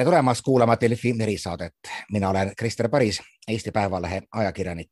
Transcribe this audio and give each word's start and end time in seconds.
tere 0.00 0.10
tulemast 0.10 0.42
kuulama 0.44 0.76
Delfi 0.80 1.14
erisaadet. 1.20 1.74
mina 2.12 2.28
olen 2.28 2.52
Krister 2.56 2.88
Paris, 2.88 3.20
Eesti 3.48 3.70
Päevalehe 3.70 4.22
ajakirjanik 4.32 4.90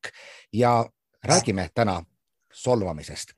ja 0.53 0.87
räägime 1.25 1.69
täna 1.75 2.05
solvamisest. 2.53 3.29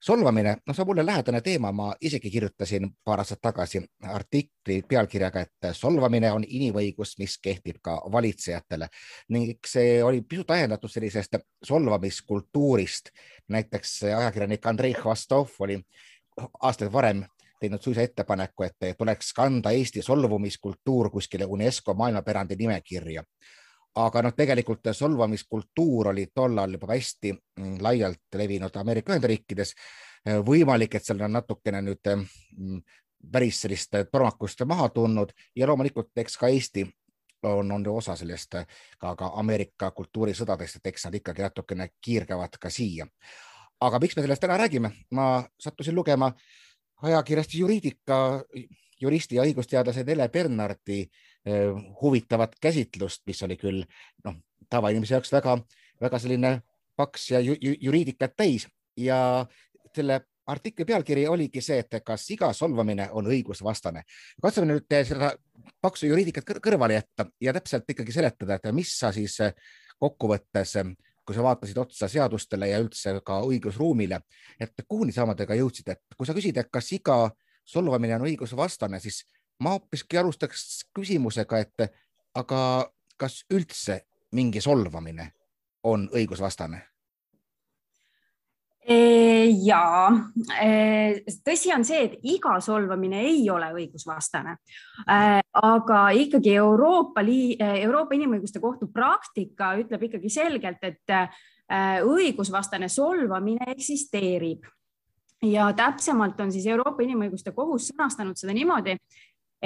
solvamine, 0.00 0.56
no 0.66 0.74
see 0.74 0.82
on 0.82 0.86
mulle 0.86 1.06
lähedane 1.06 1.40
teema, 1.40 1.72
ma 1.72 1.94
isegi 2.00 2.30
kirjutasin 2.30 2.90
paar 3.04 3.20
aastat 3.20 3.40
tagasi 3.42 3.80
artikli 4.02 4.82
pealkirjaga, 4.88 5.40
et 5.40 5.70
solvamine 5.72 6.32
on 6.32 6.44
inimõigus, 6.48 7.14
mis 7.18 7.38
kehtib 7.42 7.76
ka 7.82 7.96
valitsejatele 8.12 8.88
ning 9.28 9.56
see 9.66 10.04
oli 10.04 10.20
pisut 10.20 10.50
ajendatud 10.50 10.90
sellisest 10.90 11.40
solvamiskultuurist. 11.64 13.08
näiteks 13.48 14.02
ajakirjanik 14.02 14.66
Andrei 14.66 14.94
Hvastov 15.04 15.48
oli 15.58 15.80
aastaid 16.60 16.92
varem 16.92 17.24
teinud 17.60 17.82
suisa 17.82 18.02
ettepaneku, 18.02 18.62
et 18.62 18.76
tuleks 18.98 19.32
kanda 19.32 19.70
Eesti 19.70 20.02
solvumiskultuur 20.02 21.10
kuskile 21.10 21.44
UNESCO 21.44 21.94
maailmapärandi 21.94 22.56
nimekirja. 22.56 23.24
aga 23.96 24.22
noh, 24.22 24.34
tegelikult 24.36 24.88
solvamiskultuur 24.92 26.08
oli 26.08 26.26
tollal 26.34 26.72
juba 26.72 26.86
hästi 26.86 27.32
mm, 27.32 27.78
laialt 27.80 28.34
levinud 28.34 28.76
Ameerika 28.76 29.12
Ühendriikides. 29.12 29.74
võimalik, 30.46 30.94
et 30.94 31.04
seal 31.04 31.22
on 31.22 31.32
natukene 31.32 31.80
nüüd 31.82 32.10
mm, 32.14 32.80
päris 33.32 33.60
sellist 33.60 33.96
tormakust 34.12 34.64
maha 34.66 34.88
tulnud 34.88 35.32
ja 35.56 35.66
loomulikult 35.66 36.12
eks 36.16 36.36
ka 36.36 36.48
Eesti 36.48 36.84
on, 37.42 37.72
on 37.72 37.86
osa 37.88 38.16
sellest 38.16 38.54
ka, 38.98 39.14
ka 39.16 39.32
Ameerika 39.34 39.90
kultuurisõdadest, 39.90 40.76
et 40.76 40.86
eks 40.92 41.04
nad 41.04 41.14
ikkagi 41.14 41.42
natukene 41.42 41.88
kiirgavad 42.00 42.58
ka 42.60 42.70
siia. 42.70 43.06
aga 43.80 43.98
miks 43.98 44.16
me 44.16 44.22
sellest 44.22 44.40
täna 44.40 44.56
räägime? 44.56 44.90
ma 45.10 45.44
sattusin 45.60 45.94
lugema 45.94 46.26
äh, 46.26 46.65
ajakirjast 47.02 47.54
Juriidika 47.54 48.18
juristi 49.00 49.36
ja 49.36 49.44
õigusteadlase 49.44 50.04
Nele 50.06 50.28
Bernardi 50.32 51.02
eh, 51.02 51.74
huvitavat 52.00 52.56
käsitlust, 52.60 53.22
mis 53.26 53.42
oli 53.42 53.56
küll 53.60 53.82
noh, 54.24 54.38
tavainimese 54.70 55.16
jaoks 55.16 55.32
väga-väga 55.32 56.20
selline 56.22 56.54
paks 56.96 57.30
ja 57.30 57.40
ju, 57.44 57.56
ju, 57.60 57.74
juriidikat 57.80 58.36
täis 58.36 58.66
ja 58.96 59.18
selle 59.94 60.20
artikli 60.46 60.84
pealkiri 60.84 61.26
oligi 61.28 61.60
see, 61.60 61.80
et 61.82 61.98
kas 62.06 62.24
iga 62.30 62.52
solvamine 62.54 63.08
on 63.12 63.26
õigusvastane. 63.26 64.04
katsume 64.42 64.68
nüüd 64.70 64.96
seda 65.08 65.32
paksu 65.82 66.06
juriidikat 66.06 66.56
kõrvale 66.62 67.00
jätta 67.00 67.26
ja 67.40 67.52
täpselt 67.52 67.90
ikkagi 67.90 68.14
seletada, 68.14 68.56
et 68.56 68.70
mis 68.72 68.92
sa 68.98 69.12
siis 69.12 69.36
kokkuvõttes 69.98 70.76
kui 71.26 71.34
sa 71.34 71.42
vaatasid 71.42 71.78
otsa 71.82 72.08
seadustele 72.08 72.68
ja 72.70 72.78
üldse 72.82 73.16
ka 73.26 73.40
õigusruumile, 73.46 74.20
et 74.60 74.84
kuhuni 74.88 75.12
sa 75.12 75.24
omadega 75.26 75.56
jõudsid, 75.58 75.90
et 75.90 76.16
kui 76.16 76.26
sa 76.26 76.34
küsid, 76.36 76.56
et 76.56 76.70
kas 76.72 76.92
iga 76.94 77.18
solvamine 77.66 78.14
on 78.16 78.28
õigusvastane, 78.28 79.00
siis 79.02 79.24
ma 79.60 79.74
hoopiski 79.74 80.18
alustaks 80.20 80.86
küsimusega, 80.94 81.64
et 81.64 81.88
aga 82.34 82.60
kas 83.18 83.42
üldse 83.50 84.04
mingi 84.36 84.60
solvamine 84.60 85.32
on 85.84 86.08
õigusvastane? 86.14 86.82
Ja 88.86 89.80
tõsi 91.44 91.72
on 91.74 91.84
see, 91.86 92.04
et 92.06 92.14
iga 92.30 92.60
solvamine 92.62 93.24
ei 93.26 93.40
ole 93.50 93.72
õigusvastane, 93.74 94.54
aga 95.06 96.02
ikkagi 96.14 96.54
Euroopa, 96.54 97.24
Euroopa 97.66 98.14
Inimõiguste 98.14 98.62
Kohtu 98.62 98.86
praktika 98.94 99.72
ütleb 99.80 100.06
ikkagi 100.06 100.30
selgelt, 100.30 100.86
et 100.86 101.16
õigusvastane 102.06 102.88
solvamine 102.92 103.72
eksisteerib. 103.74 104.70
Ja 105.42 105.72
täpsemalt 105.76 106.38
on 106.40 106.54
siis 106.54 106.66
Euroopa 106.70 107.02
Inimõiguste 107.02 107.52
Kohus 107.54 107.90
sõnastanud 107.90 108.38
seda 108.38 108.54
niimoodi, 108.56 108.94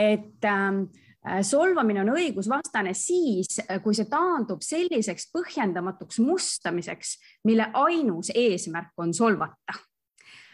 et 0.00 0.48
äh, 0.48 0.72
Äh, 0.72 1.09
solvamine 1.44 2.00
on 2.00 2.14
õigusvastane 2.14 2.94
siis, 2.96 3.60
äh, 3.66 3.78
kui 3.84 3.96
see 3.96 4.08
taandub 4.10 4.64
selliseks 4.64 5.28
põhjendamatuks 5.34 6.20
mustamiseks, 6.24 7.16
mille 7.44 7.68
ainus 7.76 8.32
eesmärk 8.34 8.96
on 8.96 9.12
solvata. 9.14 9.76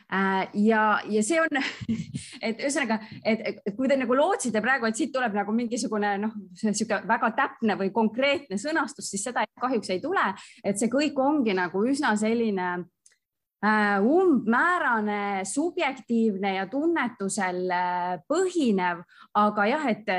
Äh, 0.07 0.49
ja, 0.63 1.01
ja 1.11 1.23
see 1.27 1.39
on, 1.43 1.63
et 2.47 2.61
ühesõnaga, 2.63 2.99
et 3.27 3.63
kui 3.77 3.91
te 3.91 3.99
nagu 3.99 4.19
lootsite 4.19 4.63
praegu, 4.63 4.87
et 4.87 4.99
siit 4.99 5.15
tuleb 5.15 5.35
nagu 5.35 5.55
mingisugune 5.55 6.13
noh, 6.23 6.35
niisugune 6.63 7.03
väga 7.11 7.33
täpne 7.39 7.79
või 7.79 7.91
konkreetne 7.95 8.59
sõnastus, 8.59 9.11
siis 9.11 9.27
seda 9.27 9.47
kahjuks 9.61 9.91
ei 9.95 10.03
tule, 10.03 10.29
et 10.63 10.79
see 10.79 10.91
kõik 10.93 11.19
ongi 11.23 11.55
nagu 11.59 11.83
üsna 11.91 12.15
selline 12.19 12.75
Äh, 12.75 12.96
umbmäärane, 14.03 15.45
subjektiivne 15.45 16.55
ja 16.55 16.67
tunnetusel 16.71 17.71
äh, 17.71 18.19
põhinev, 18.29 19.01
aga 19.35 19.67
jah, 19.67 19.87
et, 19.91 20.11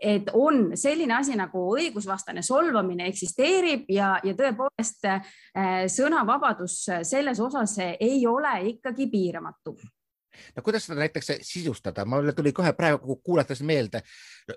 et 0.00 0.30
on 0.32 0.76
selline 0.78 1.16
asi 1.18 1.36
nagu 1.38 1.64
õigusvastane 1.76 2.42
solvamine 2.46 3.08
eksisteerib 3.10 3.90
ja, 3.92 4.14
ja 4.24 4.36
tõepoolest 4.38 5.08
äh, 5.10 5.34
sõnavabadus 5.92 6.78
selles 7.08 7.40
osas 7.40 7.76
ei 7.82 8.22
ole 8.26 8.54
ikkagi 8.74 9.08
piiramatu. 9.10 9.76
No 10.56 10.62
kuidas 10.64 10.86
seda 10.86 11.02
näiteks 11.02 11.34
sisustada, 11.44 12.06
mulle 12.08 12.32
tuli 12.32 12.54
kohe 12.56 12.72
praegu 12.72 13.18
kuulates 13.24 13.60
meelde 13.62 14.00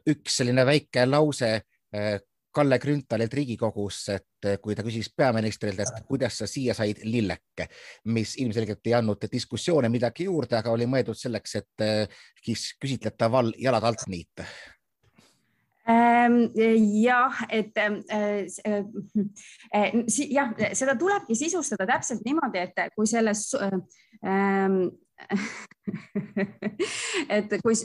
üks 0.07 0.37
selline 0.39 0.63
väike 0.65 1.03
lause 1.09 1.49
Kalle 2.55 2.79
Grünthalilt 2.79 3.33
Riigikogus, 3.35 3.97
et 4.13 4.49
kui 4.63 4.75
ta 4.75 4.83
küsis 4.85 5.09
peaministrilt, 5.11 5.81
et 5.83 6.05
kuidas 6.07 6.37
sa 6.39 6.47
siia 6.47 6.75
said 6.77 7.01
lilleke, 7.03 7.67
mis 8.15 8.37
ilmselgelt 8.39 8.87
ei 8.87 8.95
andnud 8.95 9.27
diskussioone 9.31 9.89
midagi 9.91 10.29
juurde, 10.29 10.55
aga 10.59 10.71
oli 10.71 10.87
mõeldud 10.87 11.19
selleks, 11.19 11.57
et 11.59 11.83
eh, 11.83 12.23
küsitletaval 12.45 13.51
jalad 13.59 13.91
alt 13.91 14.07
niita. 14.07 14.47
Ehm, 15.85 16.47
jah, 17.05 17.43
et 17.53 17.77
äh, 17.77 18.47
jah, 20.33 20.53
seda 20.73 20.95
tulebki 20.97 21.37
sisustada 21.37 21.85
täpselt 21.91 22.23
niimoodi, 22.25 22.63
et 22.63 22.95
kui 22.95 23.05
selles 23.09 23.51
äh, 23.59 23.75
et 27.35 27.61
kui, 27.61 27.75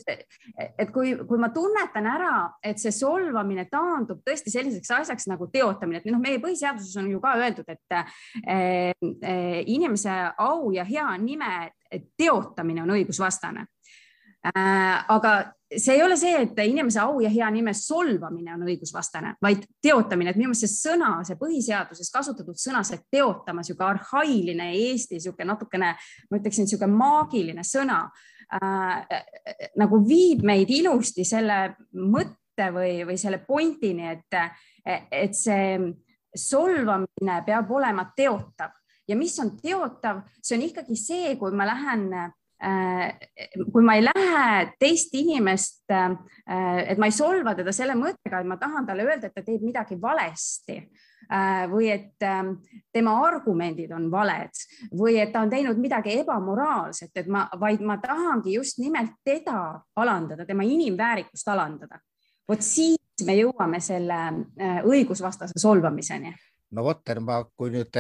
et 0.79 0.93
kui, 0.93 1.13
kui 1.29 1.39
ma 1.41 1.49
tunnetan 1.55 2.07
ära, 2.11 2.35
et 2.65 2.81
see 2.81 2.93
solvamine 2.95 3.67
taandub 3.71 4.23
tõesti 4.27 4.51
selliseks 4.53 4.91
asjaks 5.01 5.29
nagu 5.31 5.45
teotamine, 5.53 5.99
et 6.01 6.09
noh, 6.11 6.23
meie 6.23 6.41
põhiseaduses 6.43 6.97
on 7.03 7.11
ju 7.13 7.19
ka 7.23 7.31
öeldud, 7.41 7.69
et 7.71 7.89
eh, 7.97 8.05
eh, 8.95 9.61
inimese 9.67 10.15
au 10.39 10.71
ja 10.75 10.85
hea 10.89 11.09
nime 11.21 11.53
teotamine 12.19 12.83
on 12.85 12.95
õigusvastane 12.95 13.63
aga 14.43 15.33
see 15.77 15.95
ei 15.95 16.03
ole 16.03 16.17
see, 16.19 16.33
et 16.43 16.59
inimese 16.65 16.99
au 17.03 17.21
ja 17.23 17.31
hea 17.31 17.49
nime 17.53 17.75
solvamine 17.77 18.55
on 18.57 18.65
õigusvastane, 18.67 19.35
vaid 19.43 19.63
teotamine, 19.83 20.33
et 20.33 20.39
minu 20.41 20.51
meelest 20.51 20.67
see 20.67 20.91
sõna, 20.91 21.13
see 21.27 21.39
põhiseaduses 21.39 22.11
kasutatud 22.11 22.59
sõna, 22.59 22.83
see 22.87 22.99
teotama, 23.13 23.63
sihuke 23.67 23.87
arhailine 23.87 24.71
Eesti, 24.81 25.21
sihuke 25.23 25.47
natukene, 25.47 25.93
ma 26.31 26.41
ütleksin, 26.41 26.67
sihuke 26.71 26.89
maagiline 26.91 27.63
sõna 27.67 28.03
äh, 28.57 29.23
nagu 29.79 30.03
viib 30.07 30.43
meid 30.49 30.73
ilusti 30.75 31.27
selle 31.29 31.77
mõtte 32.01 32.73
või, 32.75 33.05
või 33.07 33.21
selle 33.21 33.39
pointini, 33.47 34.17
et, 34.17 34.41
et 35.13 35.39
see 35.39 35.79
solvamine 36.35 37.41
peab 37.47 37.71
olema 37.71 38.09
teotav. 38.17 38.75
Ja 39.11 39.17
mis 39.19 39.39
on 39.43 39.57
teotav, 39.59 40.25
see 40.43 40.57
on 40.59 40.67
ikkagi 40.67 40.99
see, 40.99 41.33
kui 41.39 41.55
ma 41.55 41.67
lähen 41.67 42.11
Äh, 42.11 42.40
kui 42.61 43.85
ma 43.85 43.95
ei 43.97 44.03
lähe 44.05 44.73
teist 44.81 45.15
inimest, 45.17 45.87
äh, 45.93 46.11
et 46.93 46.99
ma 47.01 47.09
ei 47.09 47.15
solva 47.15 47.55
teda 47.57 47.73
selle 47.73 47.97
mõttega, 47.97 48.41
et 48.41 48.49
ma 48.49 48.59
tahan 48.61 48.89
talle 48.89 49.07
öelda, 49.07 49.31
et 49.31 49.37
ta 49.37 49.45
teeb 49.47 49.65
midagi 49.65 49.97
valesti 50.01 50.77
äh, 50.77 51.65
või 51.73 51.89
et 51.95 52.27
tema 52.93 53.17
argumendid 53.25 53.93
on 53.97 54.11
valed 54.13 54.65
või 54.93 55.17
et 55.23 55.33
ta 55.33 55.45
on 55.47 55.53
teinud 55.53 55.81
midagi 55.81 56.19
ebamoraalset, 56.21 57.15
et 57.23 57.31
ma, 57.33 57.47
vaid 57.61 57.81
ma 57.81 57.97
tahangi 58.03 58.59
just 58.59 58.81
nimelt 58.83 59.17
teda 59.25 59.81
alandada, 59.97 60.45
tema 60.45 60.67
inimväärikust 60.69 61.49
alandada. 61.49 62.01
vot 62.49 62.61
siis 62.61 63.25
me 63.25 63.37
jõuame 63.37 63.81
selle 63.81 64.21
õigusvastase 64.85 65.57
solvamiseni. 65.61 66.35
no 66.77 66.85
vot, 66.85 67.09
ma, 67.25 67.41
kui 67.57 67.73
nüüd 67.73 67.97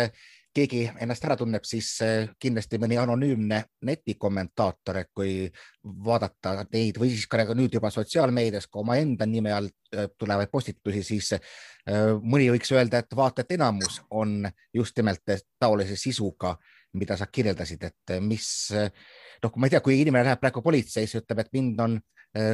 keegi 0.54 0.82
ennast 1.00 1.24
ära 1.26 1.36
tunneb, 1.38 1.64
siis 1.66 1.92
eh, 2.04 2.30
kindlasti 2.40 2.78
mõni 2.82 2.98
anonüümne 2.98 3.60
netikommentaator, 3.86 4.98
et 5.00 5.10
kui 5.14 5.34
vaadata 6.06 6.56
neid 6.72 6.98
või 7.00 7.12
siis 7.14 7.28
ka 7.30 7.44
nüüd 7.54 7.76
juba 7.78 7.92
sotsiaalmeedias 7.94 8.66
ka 8.66 8.82
omaenda 8.82 9.28
nime 9.30 9.54
all 9.54 9.70
eh, 9.94 10.10
tulevaid 10.18 10.50
postitusi, 10.50 11.04
siis 11.06 11.32
eh, 11.36 11.40
mõni 12.22 12.50
võiks 12.50 12.74
öelda, 12.74 13.04
et 13.04 13.16
vaata, 13.16 13.44
et 13.44 13.56
enamus 13.58 14.02
on 14.10 14.42
just 14.74 14.98
nimelt 14.98 15.38
taolise 15.58 15.96
sisuga, 15.96 16.56
mida 16.98 17.16
sa 17.16 17.30
kirjeldasid, 17.30 17.84
et 17.86 18.16
mis 18.18 18.46
noh, 18.74 19.52
ma 19.56 19.68
ei 19.68 19.76
tea, 19.76 19.80
kui 19.84 20.00
inimene 20.00 20.26
läheb 20.26 20.40
praegu 20.42 20.62
politseisse, 20.62 21.20
ütleb, 21.22 21.44
et 21.44 21.52
mind 21.54 21.82
on 21.84 22.00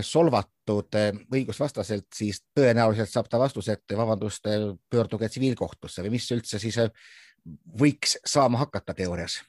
solvatud 0.05 0.97
õigusvastaselt, 1.33 2.07
siis 2.17 2.43
tõenäoliselt 2.57 3.09
saab 3.13 3.31
ta 3.33 3.41
vastuse, 3.41 3.77
et 3.77 3.97
vabandust, 3.97 4.45
pöörduge 4.93 5.29
tsiviilkohtusse 5.33 6.05
või 6.05 6.15
mis 6.17 6.29
üldse 6.37 6.61
siis 6.61 6.79
võiks 7.81 8.17
saama 8.27 8.65
hakata 8.65 8.95
teoorias? 8.95 9.43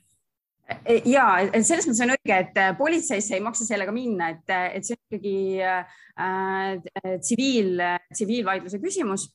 ja 1.08 1.26
selles 1.64 1.88
mõttes 1.88 2.04
on 2.04 2.12
õige, 2.18 2.38
et 2.42 2.58
politseisse 2.78 3.38
ei 3.38 3.44
maksa 3.44 3.64
sellega 3.64 3.94
minna, 3.96 4.34
et, 4.36 4.52
et 4.76 4.84
see 4.84 4.98
on 4.98 5.16
ikkagi 5.16 5.38
äh, 5.64 7.22
tsiviil 7.24 7.80
äh,, 7.80 8.02
tsiviilvaidluse 8.12 8.82
küsimus 8.84 9.30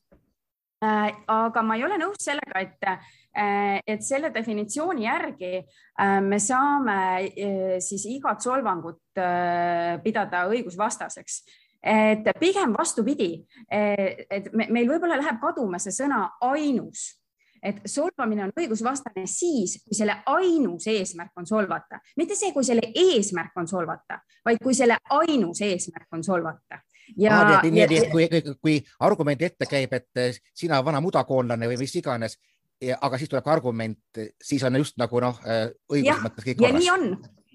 äh,. 0.85 1.09
aga 1.33 1.65
ma 1.65 1.79
ei 1.79 1.87
ole 1.87 1.97
nõus 1.97 2.21
sellega, 2.21 2.61
et 2.61 2.89
äh,, 2.91 3.09
et 3.33 4.03
selle 4.05 4.29
definitsiooni 4.33 5.07
järgi 5.07 5.55
äh, 5.57 6.19
me 6.21 6.37
saame 6.39 6.97
äh, 7.25 7.75
siis 7.81 8.05
igat 8.05 8.45
solvangut 8.45 9.17
äh, 9.17 9.97
pidada 10.03 10.45
õigusvastaseks 10.51 11.41
et 11.83 12.29
pigem 12.39 12.71
vastupidi, 12.71 13.41
et 13.67 14.45
meil 14.55 14.87
võib-olla 14.87 15.17
läheb 15.19 15.41
kaduma 15.41 15.81
see 15.83 15.91
sõna 15.91 16.21
ainus 16.47 17.09
et 17.63 17.81
solvamine 17.89 18.43
on 18.47 18.53
õigusvastane 18.59 19.25
siis, 19.29 19.77
kui 19.85 19.97
selle 19.97 20.17
ainus 20.31 20.87
eesmärk 20.91 21.39
on 21.39 21.47
solvata, 21.47 21.99
mitte 22.19 22.35
see, 22.37 22.51
kui 22.55 22.65
selle 22.67 22.89
eesmärk 22.91 23.55
on 23.59 23.69
solvata, 23.69 24.19
vaid 24.45 24.61
kui 24.63 24.75
selle 24.77 24.97
ainus 25.17 25.61
eesmärk 25.63 26.07
on 26.13 26.23
solvata. 26.23 26.81
ja 27.17 27.35
ah,, 27.35 27.61
nii, 27.63 27.71
nii, 27.71 27.87
nii, 27.87 28.09
kui, 28.11 28.27
kui, 28.31 28.55
kui 28.61 28.79
argumendi 28.99 29.45
ette 29.45 29.67
käib, 29.69 29.93
et 29.93 30.41
sina 30.55 30.83
vana 30.85 31.01
mudakoonlane 31.03 31.67
või 31.71 31.79
mis 31.83 31.95
iganes, 31.99 32.37
aga 32.99 33.19
siis 33.19 33.31
tuleb 33.31 33.45
ka 33.45 33.55
argument, 33.55 34.23
siis 34.41 34.63
on 34.67 34.81
just 34.81 34.99
nagu 34.99 35.23
noh, 35.23 35.39
õiguse 35.91 36.19
mõttes 36.23 36.47
kõik 36.47 36.59
korras. 36.59 36.73
ja 36.73 36.79
nii 36.79 36.91
on 36.93 37.09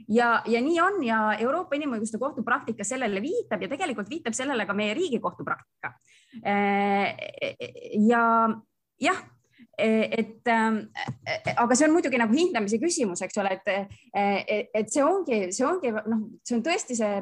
ja, 0.08 0.28
ja 0.48 0.60
nii 0.64 0.80
on 0.80 1.02
ja 1.04 1.22
Euroopa 1.40 1.76
Inimõiguste 1.76 2.20
Kohtu 2.20 2.44
praktika 2.44 2.84
sellele 2.84 3.20
viitab 3.24 3.64
ja 3.64 3.68
tegelikult 3.68 4.08
viitab 4.08 4.36
sellele 4.36 4.66
ka 4.66 4.76
meie 4.76 4.94
Riigikohtu 4.96 5.44
praktika. 5.44 5.92
ja 8.08 8.22
jah 9.00 9.26
et 9.78 10.50
ähm, 10.50 10.78
aga 11.56 11.76
see 11.76 11.86
on 11.86 11.94
muidugi 11.94 12.18
nagu 12.20 12.34
hindamise 12.34 12.80
küsimus, 12.82 13.22
eks 13.22 13.38
ole, 13.38 13.56
et, 13.58 13.98
et 14.74 14.92
see 14.92 15.04
ongi, 15.04 15.48
see 15.54 15.66
ongi 15.66 15.92
noh, 15.94 16.24
see 16.46 16.58
on 16.58 16.64
tõesti 16.66 16.98
see, 16.98 17.20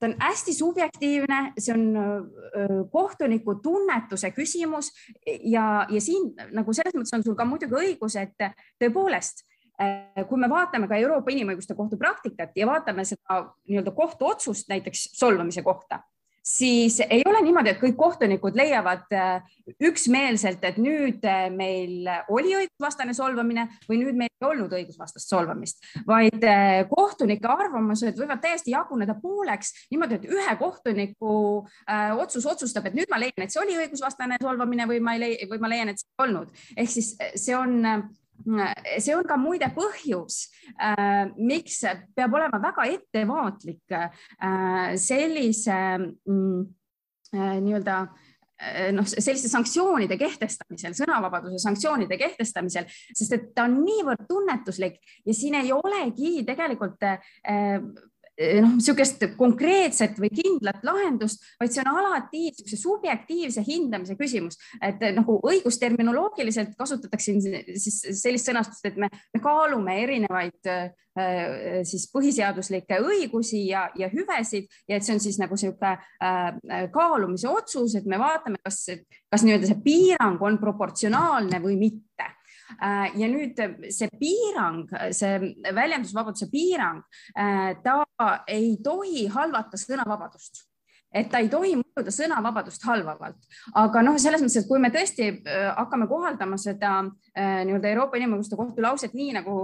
ta 0.00 0.08
on 0.08 0.16
hästi 0.18 0.54
subjektiivne, 0.56 1.40
see 1.60 1.76
on 1.76 2.88
kohtuniku 2.90 3.58
tunnetuse 3.62 4.32
küsimus 4.34 4.90
ja, 5.26 5.86
ja 5.86 6.02
siin 6.02 6.32
nagu 6.56 6.74
selles 6.74 6.96
mõttes 6.96 7.14
on 7.18 7.26
sul 7.26 7.38
ka 7.38 7.46
muidugi 7.46 7.78
õigus, 7.84 8.16
et 8.20 8.48
tõepoolest 8.80 9.44
kui 10.28 10.38
me 10.38 10.48
vaatame 10.50 10.88
ka 10.88 10.98
Euroopa 11.00 11.32
Inimõiguste 11.32 11.74
Kohtu 11.74 11.96
praktikat 11.98 12.56
ja 12.56 12.66
vaatame 12.68 13.04
seda 13.08 13.40
nii-öelda 13.68 13.94
kohtuotsust 13.96 14.68
näiteks 14.70 15.08
solvamise 15.18 15.64
kohta, 15.66 16.02
siis 16.42 17.00
ei 17.00 17.22
ole 17.26 17.40
niimoodi, 17.42 17.72
et 17.72 17.80
kõik 17.80 17.96
kohtunikud 17.96 18.56
leiavad 18.58 19.14
äh, 19.14 19.58
üksmeelselt, 19.82 20.64
et 20.66 20.78
nüüd 20.82 21.24
äh, 21.28 21.46
meil 21.54 22.08
oli 22.34 22.56
õigusvastane 22.58 23.14
solvamine 23.16 23.68
või 23.88 24.00
nüüd 24.02 24.18
meil 24.18 24.32
ei 24.32 24.48
olnud 24.48 24.74
õigusvastast 24.74 25.30
solvamist, 25.30 25.84
vaid 26.06 26.42
äh, 26.42 26.82
kohtunike 26.90 27.48
arvamused 27.48 28.18
võivad 28.18 28.42
täiesti 28.42 28.74
jaguneda 28.74 29.16
pooleks 29.22 29.72
niimoodi, 29.92 30.18
et 30.18 30.26
ühe 30.30 30.56
kohtuniku 30.58 31.36
otsus 32.18 32.46
otsustab, 32.48 32.88
et 32.88 32.96
nüüd 32.96 33.10
ma 33.10 33.20
leian, 33.22 33.44
et 33.44 33.54
see 33.54 33.62
oli 33.62 33.76
õigusvastane 33.78 34.40
solvamine 34.42 34.86
või 34.90 34.98
ma 35.04 35.14
ei 35.16 35.22
leia 35.22 35.50
või 35.50 35.62
ma 35.62 35.70
leian, 35.70 35.92
et 35.92 36.02
see 36.02 36.10
ei 36.10 36.26
olnud. 36.26 36.50
ehk 36.76 36.90
siis 36.90 37.14
see 37.38 37.56
on 37.56 37.78
see 38.98 39.14
on 39.14 39.26
ka 39.28 39.38
muide 39.40 39.68
põhjus, 39.74 40.46
äh, 40.80 41.30
miks 41.38 41.82
peab 42.16 42.34
olema 42.38 42.60
väga 42.62 42.88
ettevaatlik 42.96 43.94
äh, 43.96 44.92
sellise 45.00 45.78
mm, 45.98 46.60
äh, 47.36 47.56
nii-öelda 47.62 48.02
noh, 48.94 49.06
selliste 49.10 49.48
sanktsioonide 49.50 50.14
kehtestamisel, 50.14 50.92
sõnavabaduse 50.94 51.58
sanktsioonide 51.58 52.14
kehtestamisel, 52.20 52.86
sest 53.10 53.34
et 53.34 53.48
ta 53.56 53.64
on 53.66 53.80
niivõrd 53.82 54.22
tunnetuslik 54.28 55.00
ja 55.26 55.34
siin 55.34 55.56
ei 55.58 55.72
olegi 55.74 56.44
tegelikult 56.46 57.02
noh, 58.62 58.74
niisugust 58.76 59.24
konkreetset 59.36 60.18
või 60.20 60.30
kindlat 60.34 60.82
lahendust, 60.86 61.44
vaid 61.60 61.74
see 61.74 61.84
on 61.84 62.00
alati 62.00 62.46
niisuguse 62.46 62.78
subjektiivse 62.80 63.64
hindamise 63.66 64.16
küsimus, 64.18 64.58
et 64.80 65.02
eh, 65.02 65.14
nagu 65.16 65.38
õigusterminoloogiliselt 65.50 66.74
kasutatakse 66.78 67.36
siis 67.42 68.00
sellist 68.22 68.48
sõnastust, 68.48 68.84
et 68.88 68.98
me, 69.00 69.10
me 69.34 69.42
kaalume 69.42 69.98
erinevaid 70.02 70.70
äh, 70.70 70.90
siis 71.84 72.06
põhiseaduslikke 72.12 73.02
õigusi 73.04 73.66
ja, 73.68 73.84
ja 74.00 74.08
hüvesid 74.08 74.70
ja 74.88 74.96
et 74.96 75.04
see 75.04 75.12
on 75.12 75.20
siis 75.20 75.36
nagu 75.40 75.52
niisugune 75.52 76.88
kaalumise 76.94 77.50
otsus, 77.52 77.98
et 77.98 78.06
me 78.08 78.16
vaatame, 78.20 78.56
kas, 78.64 78.86
kas 79.28 79.44
nii-öelda 79.44 79.68
see 79.68 79.82
piirang 79.84 80.40
on 80.40 80.56
proportsionaalne 80.62 81.60
või 81.60 81.76
mitte 81.76 82.30
ja 82.80 83.28
nüüd 83.30 83.58
see 83.92 84.08
piirang, 84.20 84.88
see 85.14 85.54
väljendusvabaduse 85.74 86.50
piirang, 86.52 87.02
äh, 87.36 87.72
ta 87.84 88.02
ei 88.48 88.76
tohi 88.84 89.26
halvata 89.32 89.80
sõnavabadust 89.80 90.64
et 91.14 91.30
ta 91.30 91.42
ei 91.42 91.50
tohi 91.52 91.74
mõjuda 91.80 92.12
sõnavabadust 92.14 92.84
halvavalt, 92.88 93.38
aga 93.78 94.02
noh, 94.04 94.18
selles 94.20 94.42
mõttes, 94.42 94.62
et 94.62 94.68
kui 94.68 94.80
me 94.82 94.92
tõesti 94.94 95.28
äh, 95.28 95.68
hakkame 95.76 96.08
kohaldama 96.10 96.58
seda 96.60 97.02
nii-öelda 97.32 97.88
Euroopa 97.88 98.18
Inimõiguste 98.18 98.56
Kohtu 98.58 98.82
lauset 98.84 99.14
nii 99.16 99.30
nagu, 99.38 99.54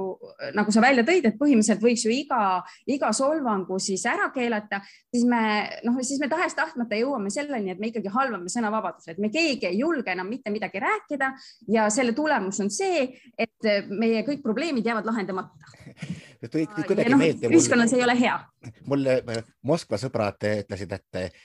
nagu 0.56 0.72
sa 0.72 0.80
välja 0.80 1.02
tõid, 1.04 1.26
et 1.28 1.36
põhimõtteliselt 1.36 1.82
võiks 1.84 2.04
ju 2.06 2.12
iga, 2.14 2.62
iga 2.88 3.10
solvangu 3.12 3.76
siis 3.82 4.06
ära 4.08 4.30
keelata, 4.32 4.80
siis 5.12 5.26
me 5.28 5.42
noh, 5.84 5.98
siis 6.00 6.20
me 6.22 6.30
tahes-tahtmata 6.32 6.96
jõuame 6.96 7.32
selleni, 7.32 7.74
et 7.74 7.82
me 7.82 7.90
ikkagi 7.90 8.12
halvame 8.14 8.48
sõnavabaduse, 8.52 9.12
et 9.12 9.20
me 9.20 9.28
keegi 9.34 9.68
ei 9.68 9.82
julge 9.82 10.14
enam 10.14 10.30
mitte 10.32 10.52
midagi 10.54 10.80
rääkida 10.80 11.32
ja 11.74 11.88
selle 11.92 12.16
tulemus 12.16 12.60
on 12.64 12.72
see, 12.72 13.04
et 13.36 13.70
meie 13.90 14.24
kõik 14.26 14.40
probleemid 14.44 14.88
jäävad 14.88 15.08
lahendamata. 15.08 15.76
Kõik 16.46 16.74
kuidagi 16.86 17.12
no, 17.12 17.18
meeldib. 17.20 17.52
ühiskonnas 17.52 17.92
ei 17.96 18.02
ole 18.04 18.14
hea. 18.18 18.38
mulle 18.86 19.20
Moskva 19.66 19.98
sõbrad 20.00 20.48
ütlesid, 20.48 20.92
et 20.92 21.38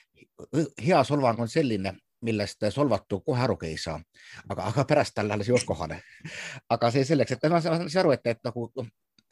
hea 0.82 1.04
solvang 1.04 1.40
on 1.44 1.50
selline, 1.50 1.96
millest 2.24 2.66
solvatu 2.72 3.20
kohe 3.26 3.42
arugi 3.44 3.72
ei 3.72 3.78
saa, 3.78 3.98
aga, 4.50 4.70
aga 4.70 4.86
pärast 4.88 5.16
talle 5.16 5.34
alles 5.34 5.50
jõuab 5.50 5.66
kohale. 5.68 6.02
aga 6.76 6.92
see 6.92 7.06
selleks, 7.08 7.36
et 7.36 7.50
ma 7.52 7.62
saan 7.62 7.88
aru, 7.88 8.14
et, 8.16 8.32
et 8.36 8.44
nagu 8.46 8.70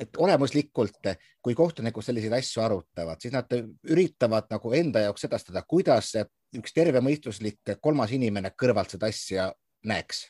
et 0.01 0.17
olemuslikult, 0.17 1.11
kui 1.45 1.53
kohtunikud 1.55 2.03
selliseid 2.03 2.33
asju 2.33 2.63
arutavad, 2.63 3.21
siis 3.21 3.33
nad 3.35 3.51
üritavad 3.53 4.49
nagu 4.49 4.73
enda 4.73 5.05
jaoks 5.05 5.27
sedastada, 5.27 5.61
kuidas 5.61 6.15
üks 6.57 6.73
tervemõistuslik 6.73 7.75
kolmas 7.79 8.11
inimene 8.17 8.49
kõrvalt 8.57 8.95
seda 8.95 9.11
asja 9.13 9.51
näeks 9.85 10.25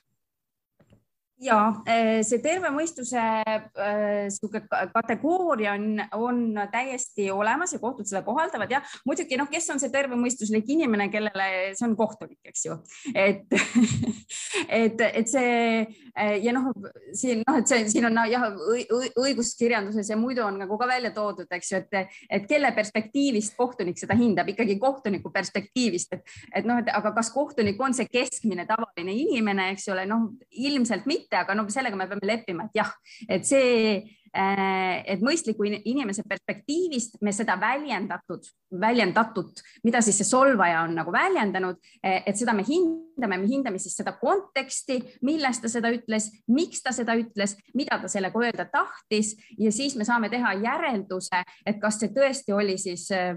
ja 1.41 1.57
eh, 1.89 2.21
see 2.25 2.39
terve 2.43 2.69
mõistuse 2.73 3.21
niisugune 3.41 4.61
äh, 4.61 4.89
kategooria 4.93 5.73
on, 5.73 6.01
on 6.13 6.41
täiesti 6.71 7.29
olemas 7.33 7.73
ja 7.73 7.79
kohtud 7.81 8.09
seda 8.09 8.21
kohaldavad 8.25 8.71
ja 8.71 8.81
muidugi 9.07 9.39
noh, 9.39 9.49
kes 9.49 9.69
on 9.73 9.81
see 9.81 9.91
tervemõistuslik 9.93 10.69
inimene, 10.75 11.09
kellele 11.13 11.47
see 11.77 11.87
on 11.87 11.95
kohtunik, 11.97 12.39
eks 12.51 12.65
ju, 12.67 12.77
et 13.15 13.49
et, 14.81 15.01
et 15.01 15.31
see 15.31 15.55
eh, 15.81 16.35
ja 16.43 16.53
noh, 16.53 16.69
siin 17.17 17.41
noh, 17.47 17.57
et 17.57 17.69
see 17.69 17.87
siin 17.91 18.05
on 18.11 18.21
jah, 18.29 18.45
õiguskirjanduses 19.17 20.13
ja 20.13 20.19
muidu 20.19 20.45
on 20.45 20.61
nagu 20.61 20.77
ka 20.77 20.89
välja 20.89 21.13
toodud, 21.15 21.49
eks 21.49 21.73
ju, 21.73 21.81
et, 21.81 22.15
et 22.29 22.47
kelle 22.49 22.73
perspektiivist 22.77 23.57
kohtunik 23.57 23.99
seda 23.99 24.17
hindab, 24.19 24.53
ikkagi 24.53 24.77
kohtuniku 24.81 25.33
perspektiivist, 25.33 26.13
et, 26.17 26.37
et 26.61 26.69
noh, 26.69 26.81
et 26.81 26.93
aga 26.93 27.15
kas 27.17 27.33
kohtunik 27.33 27.81
on 27.81 27.97
see 27.97 28.09
keskmine 28.11 28.67
tavaline 28.69 29.15
inimene, 29.25 29.71
eks 29.73 29.89
ole, 29.93 30.05
noh 30.09 30.29
ilmselt 30.51 31.07
mitte 31.09 31.30
mitte, 31.31 31.37
aga 31.39 31.55
no 31.55 31.67
sellega 31.69 31.95
me 31.95 32.07
peame 32.07 32.27
leppima, 32.27 32.65
et 32.65 32.75
jah, 32.75 32.91
et 33.29 33.45
see 33.45 34.03
et 34.33 35.19
mõistliku 35.23 35.65
inimese 35.67 36.23
perspektiivist 36.27 37.17
me 37.21 37.33
seda 37.35 37.57
väljendatud, 37.59 38.45
väljendatut, 38.79 39.59
mida 39.83 39.99
siis 40.03 40.21
see 40.21 40.29
solvaja 40.29 40.85
on 40.85 40.95
nagu 40.95 41.11
väljendanud, 41.11 41.79
äh, 41.99 42.21
et 42.29 42.39
seda 42.39 42.53
me 42.55 42.63
hindame, 42.63 43.41
me 43.41 43.49
hindame 43.49 43.81
siis 43.81 43.97
seda 43.99 44.13
konteksti, 44.19 45.01
milles 45.27 45.59
ta 45.59 45.71
seda 45.71 45.91
ütles, 45.91 46.29
miks 46.47 46.83
ta 46.83 46.93
seda 46.95 47.17
ütles, 47.19 47.57
mida 47.75 47.99
ta 47.99 48.07
sellega 48.11 48.39
öelda 48.39 48.67
tahtis 48.71 49.33
ja 49.59 49.71
siis 49.75 49.97
me 49.99 50.07
saame 50.07 50.29
teha 50.31 50.53
järelduse, 50.63 51.43
et 51.67 51.81
kas 51.81 51.99
see 51.99 52.13
tõesti 52.15 52.55
oli 52.55 52.77
siis 52.79 53.09
äh, 53.11 53.35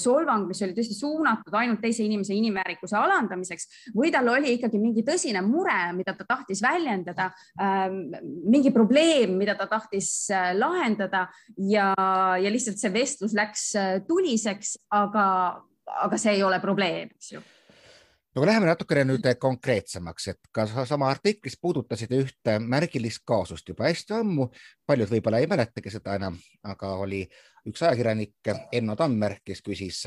solvang, 0.00 0.48
mis 0.48 0.62
oli 0.64 0.76
tõesti 0.76 0.96
suunatud 0.96 1.54
ainult 1.60 1.84
teise 1.84 2.06
inimese 2.06 2.34
inimväärikuse 2.38 2.96
alandamiseks 2.96 3.92
või 3.96 4.12
tal 4.14 4.32
oli 4.32 4.56
ikkagi 4.56 4.80
mingi 4.80 5.04
tõsine 5.04 5.44
mure, 5.44 5.92
mida 5.98 6.16
ta 6.16 6.24
tahtis 6.24 6.64
väljendada, 6.64 7.28
ähm, 7.60 8.02
mingi 8.48 8.72
probleem, 8.72 9.36
mida 9.36 9.58
ta 9.58 9.68
tahtis 9.68 10.29
lahendada 10.58 11.26
ja, 11.70 11.92
ja 12.40 12.52
lihtsalt 12.52 12.80
see 12.80 12.92
vestlus 12.94 13.34
läks 13.36 13.70
äh, 13.78 13.94
tuliseks, 14.08 14.76
aga, 14.90 15.24
aga 16.04 16.20
see 16.20 16.38
ei 16.38 16.44
ole 16.46 16.60
probleem, 16.62 17.10
eks 17.16 17.32
ju. 17.36 17.42
No 18.30 18.44
läheme 18.46 18.68
natukene 18.68 19.02
nüüd 19.08 19.24
konkreetsemaks, 19.42 20.28
et 20.30 20.50
ka 20.54 20.62
sama 20.86 21.08
artiklis 21.10 21.56
puudutasid 21.58 22.12
ühte 22.14 22.52
märgilist 22.62 23.24
kaasust 23.26 23.72
juba 23.72 23.88
hästi 23.88 24.14
ammu, 24.20 24.46
paljud 24.86 25.10
võib-olla 25.10 25.40
ei 25.42 25.48
mäletagi 25.50 25.90
seda 25.90 26.14
enam, 26.14 26.36
aga 26.62 26.92
oli 27.02 27.24
üks 27.66 27.82
ajakirjanik 27.82 28.52
Enno 28.72 28.94
Tammer, 28.96 29.34
kes 29.44 29.64
küsis 29.66 29.98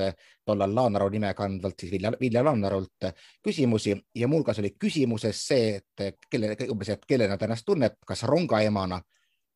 tollal 0.46 0.72
Laanaru 0.72 1.10
nime 1.12 1.34
kandvalt 1.36 1.84
siis 1.84 1.92
Vilja, 1.92 2.13
Vilja 2.22 2.46
Laanarult 2.48 3.10
küsimusi. 3.44 3.98
Ja 4.15 4.32
muuhulgas 4.32 4.63
oli 4.63 4.72
küsimuses 4.80 5.44
see, 5.48 5.75
et 6.00 6.24
kelle, 6.32 6.56
umbes, 6.72 6.96
et 6.96 7.03
kellena 7.08 7.38
ta 7.38 7.50
ennast 7.50 7.68
tunneb, 7.68 8.00
kas 8.08 8.24
rongaemana 8.24 9.01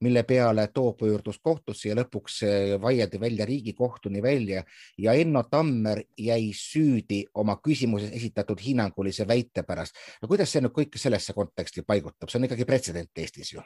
mille 0.02 0.24
peale 0.24 0.68
too 0.74 0.94
pöördus 0.94 1.40
kohtusse 1.44 1.90
ja 1.90 1.96
lõpuks 1.98 2.42
vaieldi 2.82 3.20
välja 3.20 3.46
Riigikohtuni 3.46 4.22
välja 4.22 4.64
ja 4.98 5.14
Enno 5.14 5.44
Tammer 5.50 6.02
jäi 6.18 6.52
süüdi 6.54 7.24
oma 7.34 7.58
küsimuses 7.64 8.14
esitatud 8.14 8.62
hinnangulise 8.62 9.28
väite 9.28 9.64
pärast. 9.64 9.96
no 10.22 10.28
kuidas 10.28 10.52
see 10.52 10.62
nüüd 10.62 10.76
kõik 10.76 10.98
sellesse 10.98 11.34
konteksti 11.34 11.84
paigutab, 11.88 12.30
see 12.30 12.40
on 12.40 12.50
ikkagi 12.50 12.66
pretsedent 12.66 13.24
Eestis 13.24 13.54
ju 13.54 13.64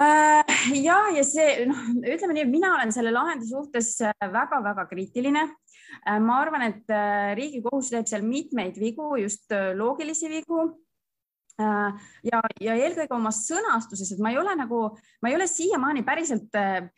äh, 0.00 0.44
ja, 0.82 0.98
ja 1.16 1.24
see 1.24 1.64
noh, 1.70 1.88
ütleme 2.04 2.36
nii, 2.36 2.46
mina 2.52 2.74
olen 2.76 2.92
selle 2.92 3.14
lahendi 3.14 3.48
suhtes 3.48 3.96
väga-väga 4.20 4.86
kriitiline. 4.92 5.48
Äh, 6.06 6.20
ma 6.20 6.38
arvan, 6.44 6.68
et 6.68 6.92
äh, 6.92 7.32
Riigikohus 7.38 7.90
teeb 7.94 8.08
seal 8.08 8.22
mitmeid 8.28 8.78
vigu, 8.80 9.14
just 9.20 9.52
loogilisi 9.76 10.30
vigu 10.30 10.68
Äh, 10.68 10.89
ja, 11.60 12.40
ja 12.60 12.76
eelkõige 12.78 13.14
oma 13.16 13.32
sõnastuses, 13.34 14.14
et 14.14 14.22
ma 14.22 14.32
ei 14.32 14.38
ole 14.40 14.54
nagu, 14.58 14.82
ma 15.22 15.30
ei 15.30 15.36
ole 15.38 15.46
siiamaani 15.50 16.04
päriselt 16.06 16.56
äh, 16.58 16.88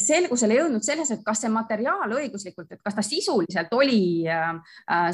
selgusele 0.00 0.58
jõudnud 0.60 0.86
selles, 0.86 1.10
et 1.14 1.24
kas 1.26 1.44
see 1.44 1.52
materiaal 1.52 2.16
õiguslikult, 2.18 2.70
et 2.72 2.82
kas 2.84 2.98
ta 2.98 3.04
sisuliselt 3.06 3.72
oli 3.76 4.28
äh, 4.30 4.54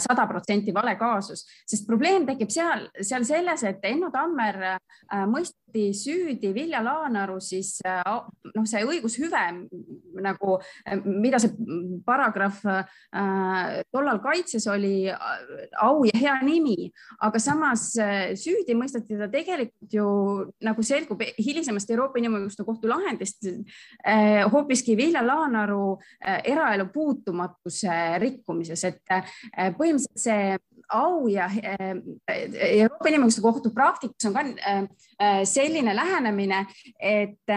sada 0.02 0.26
protsenti 0.30 0.74
vale 0.74 0.96
kaasus, 1.00 1.46
sest 1.68 1.88
probleem 1.88 2.26
tekib 2.28 2.52
seal, 2.52 2.88
seal 3.00 3.26
selles, 3.28 3.64
et 3.68 3.84
Enno 3.88 4.12
Tammer 4.14 4.78
mõisteti 5.68 5.92
süüdi 5.94 6.52
Vilja 6.54 6.80
Laanaru 6.82 7.38
siis 7.40 7.78
noh, 7.84 8.66
see 8.66 8.84
õigushüve 8.84 9.42
nagu, 10.22 10.58
mida 11.04 11.38
see 11.38 11.52
paragrahv 12.06 12.62
tollal 13.92 14.20
kaitses, 14.22 14.66
oli 14.66 15.08
au 15.80 16.04
ja 16.04 16.16
hea 16.18 16.36
nimi, 16.42 16.90
aga 17.20 17.38
samas 17.38 17.92
süüdi 18.38 18.74
mõisteti 18.74 19.18
ta 19.18 19.28
tegelikult 19.30 19.92
ju 19.92 20.08
nagu 20.64 20.82
selgub 20.82 21.22
hilisemast 21.38 21.90
Euroopa 21.90 22.18
Inimõiguste 22.18 22.64
Kohtu 22.66 22.88
lahendist 22.88 23.46
eh, 23.48 24.44
hoopiski 24.50 24.96
Vilja 24.96 25.22
Laanaru 25.24 25.98
eh, 26.20 26.40
eraelu 26.52 26.88
puutumatuse 26.92 28.18
rikkumises, 28.22 28.84
et 28.84 29.02
eh, 29.14 29.72
põhimõtteliselt 29.76 30.18
see 30.18 30.56
au 30.94 31.26
ja 31.28 31.48
Euroopa 32.28 33.10
Inimõiguste 33.10 33.42
Kohtu 33.44 33.72
praktikas 33.74 34.28
on 34.28 34.36
ka 34.36 34.44
selline 35.44 35.94
lähenemine, 35.96 36.62
et 37.00 37.52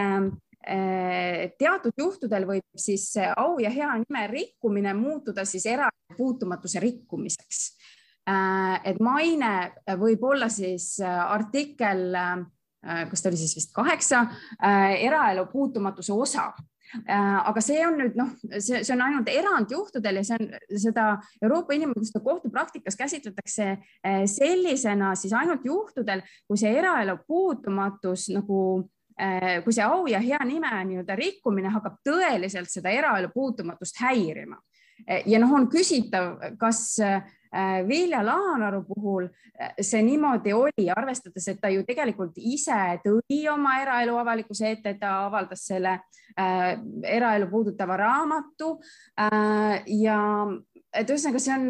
teatud 1.58 1.96
juhtudel 1.98 2.46
võib 2.46 2.78
siis 2.78 3.08
au 3.36 3.56
ja 3.62 3.70
hea 3.72 3.94
nime 4.04 4.26
rikkumine 4.30 4.92
muutuda 4.94 5.46
siis 5.48 5.66
eraelu 5.66 6.16
puutumatuse 6.16 6.80
rikkumiseks. 6.80 7.64
Äh, 8.30 8.78
et 8.86 9.00
maine 9.02 9.72
võib 9.98 10.22
olla 10.22 10.46
siis 10.52 10.94
äh, 11.02 11.22
artikkel, 11.34 12.04
äh, 12.14 13.00
kas 13.10 13.22
ta 13.22 13.30
oli 13.30 13.40
siis 13.40 13.56
vist 13.56 13.72
kaheksa, 13.74 14.24
eraelu 14.98 15.44
puutumatuse 15.50 16.14
osa 16.14 16.48
aga 17.08 17.62
see 17.64 17.80
on 17.86 17.98
nüüd 18.00 18.16
noh, 18.18 18.32
see, 18.58 18.82
see 18.84 18.94
on 18.94 19.04
ainult 19.06 19.28
erandjuhtudel 19.32 20.20
ja 20.20 20.24
see 20.26 20.38
on 20.38 20.80
seda 20.84 21.06
Euroopa 21.42 21.76
Inimõiguste 21.76 22.20
Kohtu 22.24 22.50
praktikas 22.52 22.98
käsitletakse 23.00 23.76
sellisena 24.28 25.14
siis 25.18 25.32
ainult 25.36 25.64
juhtudel, 25.64 26.24
kui 26.48 26.60
see 26.60 26.72
eraelu 26.78 27.18
puutumatus 27.26 28.28
nagu 28.34 28.58
kui 29.64 29.74
see 29.76 29.84
au 29.84 30.06
ja 30.10 30.20
hea 30.24 30.40
nime 30.48 30.70
nii-öelda 30.88 31.16
rikkumine 31.18 31.70
hakkab 31.72 32.00
tõeliselt 32.04 32.70
seda 32.72 32.90
eraelu 32.90 33.28
puutumatust 33.34 34.00
häirima. 34.00 34.56
ja 35.26 35.38
noh, 35.40 35.52
on 35.56 35.68
küsitav, 35.72 36.36
kas 36.58 36.98
Äh, 37.02 37.22
Vilja 37.88 38.22
Laanaru 38.24 38.82
puhul 38.88 39.26
äh, 39.26 39.74
see 39.80 40.02
niimoodi 40.06 40.54
oli, 40.56 40.86
arvestades, 40.96 41.48
et 41.48 41.60
ta 41.60 41.68
ju 41.72 41.84
tegelikult 41.88 42.38
ise 42.38 42.78
tõi 43.04 43.42
oma 43.52 43.74
eraelu 43.82 44.16
avalikkuse 44.22 44.70
ette, 44.72 44.94
ta 45.00 45.26
avaldas 45.26 45.66
selle 45.68 45.98
äh, 46.38 46.72
eraelu 47.16 47.50
puudutava 47.50 47.98
raamatu. 48.00 48.78
Äh, 49.20 49.82
ja 50.02 50.18
et 50.92 51.10
ühesõnaga, 51.10 51.42
see 51.42 51.58
on 51.58 51.68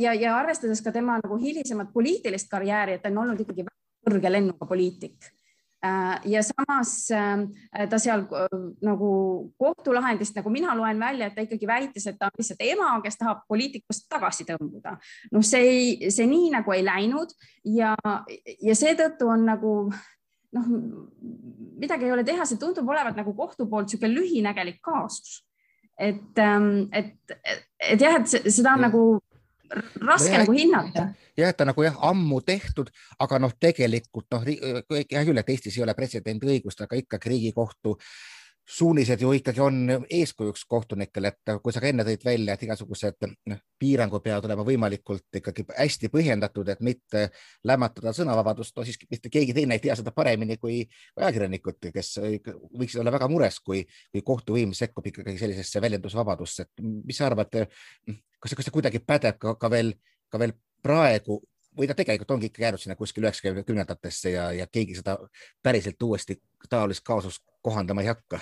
ja, 0.00 0.14
ja 0.14 0.34
arvestades 0.38 0.82
ka 0.84 0.92
tema 0.92 1.18
nagu 1.20 1.38
hilisemat 1.40 1.92
poliitilist 1.92 2.50
karjääri, 2.50 2.96
et 2.96 3.04
ta 3.04 3.12
on 3.12 3.24
olnud 3.26 3.44
ikkagi 3.44 3.68
kõrge 4.02 4.32
lennuga 4.32 4.68
poliitik. 4.68 5.20
Äh, 5.20 5.41
ja 6.24 6.42
samas 6.46 7.10
äh, 7.10 7.88
ta 7.90 7.98
seal 7.98 8.22
äh, 8.30 8.58
nagu 8.86 9.08
kohtulahendist, 9.58 10.36
nagu 10.38 10.50
mina 10.50 10.76
loen 10.78 11.00
välja, 11.00 11.26
et 11.26 11.34
ta 11.34 11.42
ikkagi 11.42 11.66
väitis, 11.66 12.06
et 12.06 12.18
ta 12.20 12.28
on 12.30 12.38
lihtsalt 12.38 12.62
ema, 12.68 12.92
kes 13.02 13.18
tahab 13.18 13.42
poliitikust 13.50 14.06
tagasi 14.12 14.46
tõmbuda. 14.46 14.94
noh, 15.32 15.42
see 15.46 15.62
ei, 15.66 16.10
see 16.14 16.28
nii 16.30 16.52
nagu 16.54 16.74
ei 16.76 16.84
läinud 16.86 17.34
ja, 17.64 17.96
ja 18.62 18.76
seetõttu 18.78 19.30
on 19.32 19.46
nagu 19.48 19.72
noh, 20.52 20.70
midagi 21.82 22.06
ei 22.06 22.14
ole 22.14 22.24
teha, 22.26 22.46
see 22.46 22.60
tundub 22.60 22.88
olevat 22.88 23.18
nagu 23.18 23.34
kohtu 23.34 23.66
poolt 23.66 23.90
niisugune 23.90 24.14
lühinägelik 24.14 24.78
kaasus. 24.84 25.42
et, 25.98 26.38
ähm, 26.38 26.88
et, 26.92 27.14
et 27.78 28.00
jah, 28.00 28.20
et 28.20 28.50
seda 28.50 28.76
on 28.76 28.86
nagu 28.86 29.02
raske 30.02 30.36
nagu 30.38 30.54
hinnata. 30.56 31.08
jah, 31.38 31.48
et 31.48 31.56
ta 31.56 31.66
nagu 31.68 31.84
jah, 31.84 31.96
ammu 32.10 32.40
tehtud, 32.46 32.90
aga 33.22 33.40
noh, 33.42 33.54
tegelikult 33.60 34.28
noh, 34.34 34.44
hea 34.46 35.24
küll, 35.24 35.40
et 35.40 35.52
Eestis 35.54 35.78
ei 35.78 35.84
ole 35.86 35.94
pretsedendiõigust, 35.98 36.84
aga 36.84 36.98
ikkagi 37.00 37.32
Riigikohtu 37.32 37.96
suunised 38.68 39.20
ju 39.20 39.32
ikkagi 39.34 39.60
on 39.60 40.06
eeskujuks 40.10 40.64
kohtunikele, 40.70 41.32
et 41.32 41.52
kui 41.62 41.74
sa 41.74 41.80
ka 41.82 41.88
enne 41.90 42.04
tõid 42.06 42.24
välja, 42.24 42.54
et 42.54 42.62
igasugused 42.62 43.26
noh, 43.50 43.60
piirangud 43.78 44.22
peavad 44.22 44.46
olema 44.46 44.64
võimalikult 44.66 45.40
ikkagi 45.40 45.64
hästi 45.74 46.10
põhjendatud, 46.12 46.70
et 46.70 46.80
mitte 46.84 47.24
lämmatada 47.68 48.14
sõnavabadust, 48.16 48.76
no 48.76 48.86
siis 48.86 49.00
mitte 49.10 49.32
keegi 49.32 49.56
teine 49.56 49.78
ei 49.78 49.82
tea 49.82 49.96
seda 49.98 50.14
paremini 50.14 50.56
kui 50.62 50.80
ajakirjanikud, 51.18 51.90
kes 51.94 52.14
võiksid 52.22 53.02
olla 53.02 53.14
väga 53.14 53.28
mures, 53.32 53.58
kui, 53.60 53.82
kui 54.14 54.24
kohtuvõim 54.26 54.74
sekkub 54.78 55.10
ikkagi 55.10 55.38
sellisesse 55.40 55.82
väljendusvabadusse, 55.82 56.68
et 56.68 56.86
mis 56.86 57.18
sa 57.18 57.28
arvad, 57.30 57.50
kas 58.42 58.54
kas 58.54 58.68
see 58.68 58.74
kuidagi 58.74 59.02
pädeb 59.02 59.42
ka, 59.42 59.56
ka 59.58 59.70
veel, 59.72 59.96
ka 60.30 60.38
veel 60.42 60.54
praegu 60.82 61.42
või 61.78 61.88
ta 61.88 61.96
tegelikult 61.96 62.30
ongi 62.36 62.50
ikka 62.50 62.62
jäänud 62.62 62.82
sinna 62.82 62.96
kuskil 62.96 63.24
üheksakümnendatesse 63.24 64.30
ja, 64.34 64.50
ja 64.52 64.66
keegi 64.66 64.98
seda 64.98 65.16
päriselt 65.62 66.02
uuesti 66.02 66.38
taolist 66.68 67.04
kaasust 67.04 67.44
kohandama 67.62 68.04
ei 68.04 68.12
hakka? 68.12 68.40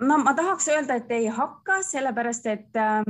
no 0.00 0.18
ma 0.24 0.34
tahaks 0.34 0.68
öelda, 0.72 0.96
et 1.00 1.10
ei 1.14 1.26
hakka, 1.26 1.82
sellepärast 1.86 2.46
et 2.52 2.80
äh, 2.80 3.02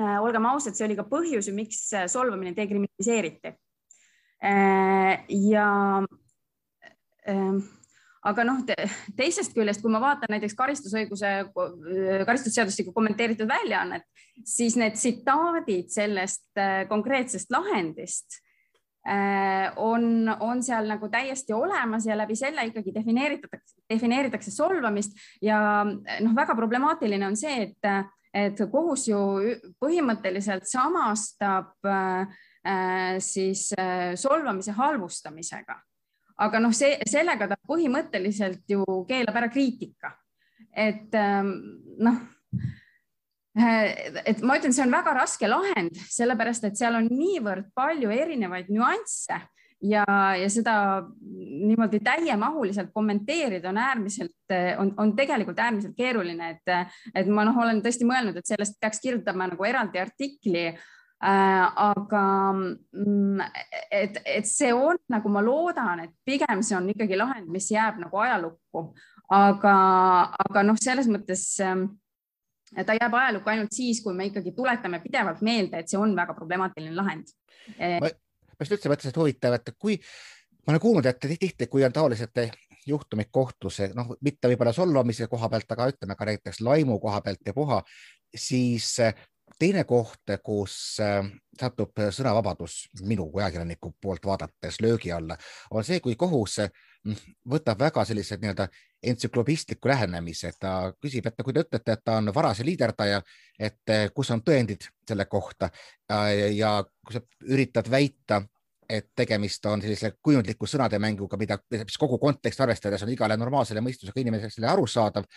äh 0.00 0.20
olgem 0.22 0.46
ausad, 0.46 0.76
see 0.78 0.86
oli 0.86 0.96
ka 0.96 1.06
põhjus, 1.08 1.50
miks 1.54 1.88
solvamine 2.06 2.54
dekriminaliseeriti 2.56 3.54
äh,. 4.44 5.24
ja 5.28 5.68
äh, 7.28 7.58
aga 8.26 8.44
noh 8.46 8.64
te,, 8.66 8.76
teisest 9.18 9.54
küljest, 9.54 9.82
kui 9.82 9.92
ma 9.92 10.00
vaatan 10.02 10.32
näiteks 10.34 10.56
karistusõiguse, 10.58 11.32
karistusseadustiku 12.26 12.92
kommenteeritud 12.96 13.48
väljaannet, 13.50 14.06
siis 14.46 14.76
need 14.80 14.98
tsitaadid 14.98 15.90
sellest 15.94 16.50
äh, 16.58 16.82
konkreetsest 16.90 17.52
lahendist 17.54 18.40
äh, 19.06 19.70
on, 19.76 20.28
on 20.40 20.62
seal 20.66 20.90
nagu 20.90 21.10
täiesti 21.12 21.54
olemas 21.56 22.08
ja 22.08 22.18
läbi 22.18 22.36
selle 22.38 22.66
ikkagi 22.70 22.94
defineeritakse, 22.94 23.78
defineeritakse 23.90 24.54
solvamist. 24.54 25.18
Ja 25.42 25.84
noh, 25.86 26.34
väga 26.36 26.58
problemaatiline 26.58 27.30
on 27.30 27.38
see, 27.38 27.70
et, 27.70 27.90
et 28.34 28.66
kohus 28.72 29.08
ju 29.10 29.22
põhimõtteliselt 29.78 30.66
samastab 30.70 31.86
äh, 31.86 32.40
siis 33.22 33.70
solvamise 34.20 34.74
halvustamisega 34.76 35.78
aga 36.38 36.62
noh, 36.62 36.74
see, 36.76 36.96
sellega 37.08 37.48
ta 37.50 37.58
põhimõtteliselt 37.68 38.64
ju 38.70 38.84
keelab 39.08 39.38
ära 39.40 39.50
kriitika. 39.52 40.14
et 40.78 41.14
ähm, 41.18 41.52
noh, 41.98 42.18
et 43.58 44.42
ma 44.46 44.58
ütlen, 44.58 44.74
see 44.74 44.84
on 44.84 44.92
väga 44.94 45.14
raske 45.16 45.48
lahend, 45.48 45.96
sellepärast 46.12 46.68
et 46.68 46.76
seal 46.78 46.98
on 47.00 47.08
niivõrd 47.10 47.72
palju 47.74 48.12
erinevaid 48.14 48.68
nüansse 48.70 49.40
ja, 49.82 50.04
ja 50.38 50.50
seda 50.52 50.74
niimoodi 51.18 51.98
täiemahuliselt 52.06 52.92
kommenteerida 52.94 53.72
on 53.72 53.80
äärmiselt, 53.82 54.54
on, 54.78 54.92
on 55.02 55.16
tegelikult 55.18 55.58
äärmiselt 55.58 55.96
keeruline, 55.98 56.52
et, 56.54 56.94
et 57.14 57.32
ma 57.32 57.48
noh, 57.48 57.58
olen 57.64 57.82
tõesti 57.82 58.06
mõelnud, 58.06 58.38
et 58.38 58.46
sellest 58.46 58.78
peaks 58.78 59.02
kirjutama 59.02 59.50
nagu 59.50 59.66
eraldi 59.66 60.02
artikli 60.02 60.68
Äh, 60.68 60.97
aga 61.20 62.24
mm, 62.54 63.40
et, 63.90 64.20
et 64.24 64.46
see 64.46 64.70
on 64.74 64.98
nagu 65.10 65.30
ma 65.34 65.42
loodan, 65.42 66.04
et 66.04 66.12
pigem 66.24 66.62
see 66.62 66.76
on 66.78 66.86
ikkagi 66.92 67.18
lahend, 67.18 67.48
mis 67.50 67.66
jääb 67.72 67.98
nagu 68.04 68.20
ajalukku, 68.22 68.84
aga, 69.34 69.74
aga 70.46 70.62
noh, 70.66 70.78
selles 70.78 71.10
mõttes 71.10 71.42
ähm, 71.64 71.88
ta 72.76 72.94
jääb 72.94 73.18
ajalukku 73.18 73.50
ainult 73.50 73.74
siis, 73.74 74.02
kui 74.04 74.14
me 74.14 74.28
ikkagi 74.30 74.54
tuletame 74.56 75.02
pidevalt 75.02 75.42
meelde, 75.42 75.82
et 75.82 75.90
see 75.90 75.98
on 75.98 76.14
väga 76.16 76.36
problemaatiline 76.38 76.94
lahend. 76.94 77.34
ma 77.78 78.10
just 78.62 78.78
üldse 78.78 78.90
mõtlesin, 78.90 79.12
et 79.14 79.22
huvitav, 79.22 79.58
et 79.58 79.74
kui 79.78 79.98
ma 80.66 80.74
olen 80.74 80.82
kuulnud, 80.82 81.06
et 81.08 81.30
tihti, 81.40 81.66
kui 81.66 81.84
on 81.86 81.92
taolised 81.92 82.38
juhtumid 82.88 83.28
kohtus, 83.32 83.80
noh, 83.96 84.14
mitte 84.24 84.48
võib-olla 84.48 84.72
solvamise 84.72 85.26
koha 85.28 85.50
pealt, 85.52 85.74
aga 85.74 85.90
ütleme 85.92 86.16
ka 86.16 86.28
näiteks 86.28 86.62
laimu 86.64 86.98
koha 87.02 87.20
pealt 87.24 87.42
ja 87.44 87.54
puha, 87.56 87.82
siis 88.34 88.94
teine 89.58 89.84
koht, 89.84 90.34
kus 90.44 90.74
äh, 91.02 91.22
satub 91.58 91.98
sõnavabadus 92.14 92.84
minu 93.06 93.28
kui 93.32 93.42
ajakirjaniku 93.42 93.94
poolt 94.00 94.26
vaadates 94.26 94.80
löögi 94.80 95.12
alla, 95.12 95.36
on 95.70 95.84
see, 95.84 96.00
kui 96.00 96.14
kohus 96.18 96.60
võtab 97.48 97.78
väga 97.80 98.04
sellised 98.04 98.42
nii-öelda 98.42 98.68
entsüklopistliku 99.02 99.88
lähenemise, 99.88 100.50
ta 100.60 100.92
küsib, 101.00 101.26
et 101.26 101.42
kui 101.44 101.54
te 101.54 101.62
ütlete, 101.62 101.94
et 101.94 102.04
ta 102.04 102.18
on 102.18 102.32
varase 102.34 102.66
liiderdaja, 102.66 103.20
et 103.58 103.94
kus 104.14 104.30
on 104.34 104.42
tõendid 104.42 104.88
selle 105.08 105.28
kohta? 105.30 105.70
Ja 106.54 106.72
kui 107.06 107.16
sa 107.16 107.22
üritad 107.46 107.90
väita, 107.90 108.42
et 108.88 109.10
tegemist 109.16 109.64
on 109.68 109.82
sellise 109.84 110.14
kujundliku 110.22 110.66
sõnademänguga, 110.66 111.38
mida, 111.40 111.58
mis 111.70 111.98
kogu 112.00 112.18
kontekst 112.18 112.60
arvestades 112.64 113.04
on 113.04 113.12
igale 113.12 113.36
normaalsele 113.36 113.82
mõistusega 113.84 114.22
inimesele 114.22 114.68
arusaadav, 114.68 115.28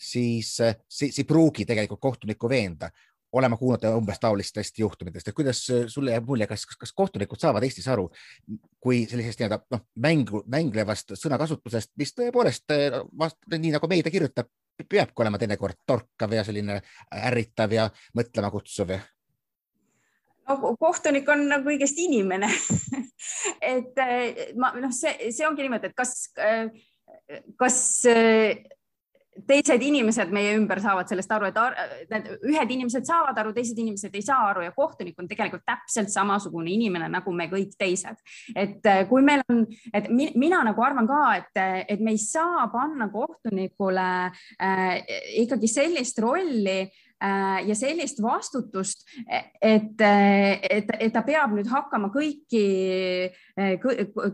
siis 0.00 0.54
see, 0.56 0.74
see 0.88 1.22
ei 1.22 1.28
pruugi 1.28 1.66
tegelikult 1.68 2.00
kohtunikku 2.00 2.48
veenda 2.48 2.90
oleme 3.32 3.56
kuulnud 3.56 3.84
umbes 3.94 4.18
taolistest 4.20 4.78
juhtumitest, 4.78 5.28
et 5.28 5.36
kuidas 5.36 5.62
sulle 5.86 6.14
jääb 6.16 6.26
mulje, 6.26 6.48
kas, 6.50 6.66
kas, 6.66 6.78
kas 6.80 6.92
kohtunikud 6.96 7.40
saavad 7.40 7.64
Eestis 7.66 7.88
aru, 7.88 8.08
kui 8.82 9.04
sellisest 9.10 9.42
nii-öelda 9.42 9.60
noh, 9.76 9.84
mängu, 10.02 10.42
mänglevast 10.50 11.14
sõnakasutusest, 11.20 11.92
mis 12.00 12.14
tõepoolest 12.16 12.74
vast, 13.18 13.38
nii 13.54 13.76
nagu 13.76 13.90
meedia 13.90 14.12
kirjutab, 14.12 14.50
peabki 14.80 15.22
olema 15.22 15.38
teinekord 15.38 15.82
torkav 15.86 16.32
ja 16.34 16.44
selline 16.44 16.80
ärritav 17.30 17.72
ja 17.76 17.88
mõtlema 18.16 18.50
kutsuv 18.50 18.96
no 20.50 20.74
kohtunik 20.80 21.28
on 21.30 21.44
nagu 21.50 21.68
kõigest 21.68 21.98
inimene. 22.02 22.48
Et 23.72 24.00
ma 24.58 24.72
noh, 24.80 24.92
see, 24.94 25.30
see 25.30 25.46
ongi 25.46 25.62
niimoodi, 25.66 25.90
et 25.90 25.96
kas, 25.96 26.30
kas 27.60 27.78
teised 29.46 29.82
inimesed 29.82 30.32
meie 30.34 30.54
ümber 30.58 30.80
saavad 30.82 31.08
sellest 31.10 31.30
aru, 31.32 31.50
et 31.50 32.10
need 32.10 32.30
ühed 32.50 32.72
inimesed 32.76 33.06
saavad 33.06 33.38
aru, 33.40 33.52
teised 33.56 33.78
inimesed 33.78 34.14
ei 34.14 34.24
saa 34.26 34.48
aru 34.50 34.64
ja 34.66 34.72
kohtunik 34.76 35.18
on 35.20 35.28
tegelikult 35.30 35.64
täpselt 35.68 36.10
samasugune 36.12 36.72
inimene 36.74 37.08
nagu 37.12 37.34
me 37.34 37.46
kõik 37.52 37.76
teised. 37.78 38.18
et 38.54 38.86
äh, 38.86 39.04
kui 39.08 39.22
meil 39.26 39.44
on, 39.48 39.64
et 39.94 40.10
mina 40.10 40.62
nagu 40.66 40.82
arvan 40.84 41.08
ka, 41.10 41.22
et, 41.38 41.62
et 41.94 42.00
me 42.00 42.16
ei 42.16 42.22
saa 42.22 42.66
panna 42.72 43.08
kohtunikule 43.12 44.08
äh, 44.60 44.98
ikkagi 45.44 45.70
sellist 45.70 46.18
rolli 46.18 46.80
Äh, 46.80 47.09
ja 47.20 47.74
sellist 47.76 48.22
vastutust, 48.24 49.04
et, 49.60 50.00
et, 50.00 50.92
et 50.96 51.12
ta 51.12 51.22
peab 51.26 51.52
nüüd 51.52 51.68
hakkama 51.68 52.08
kõiki, 52.14 52.64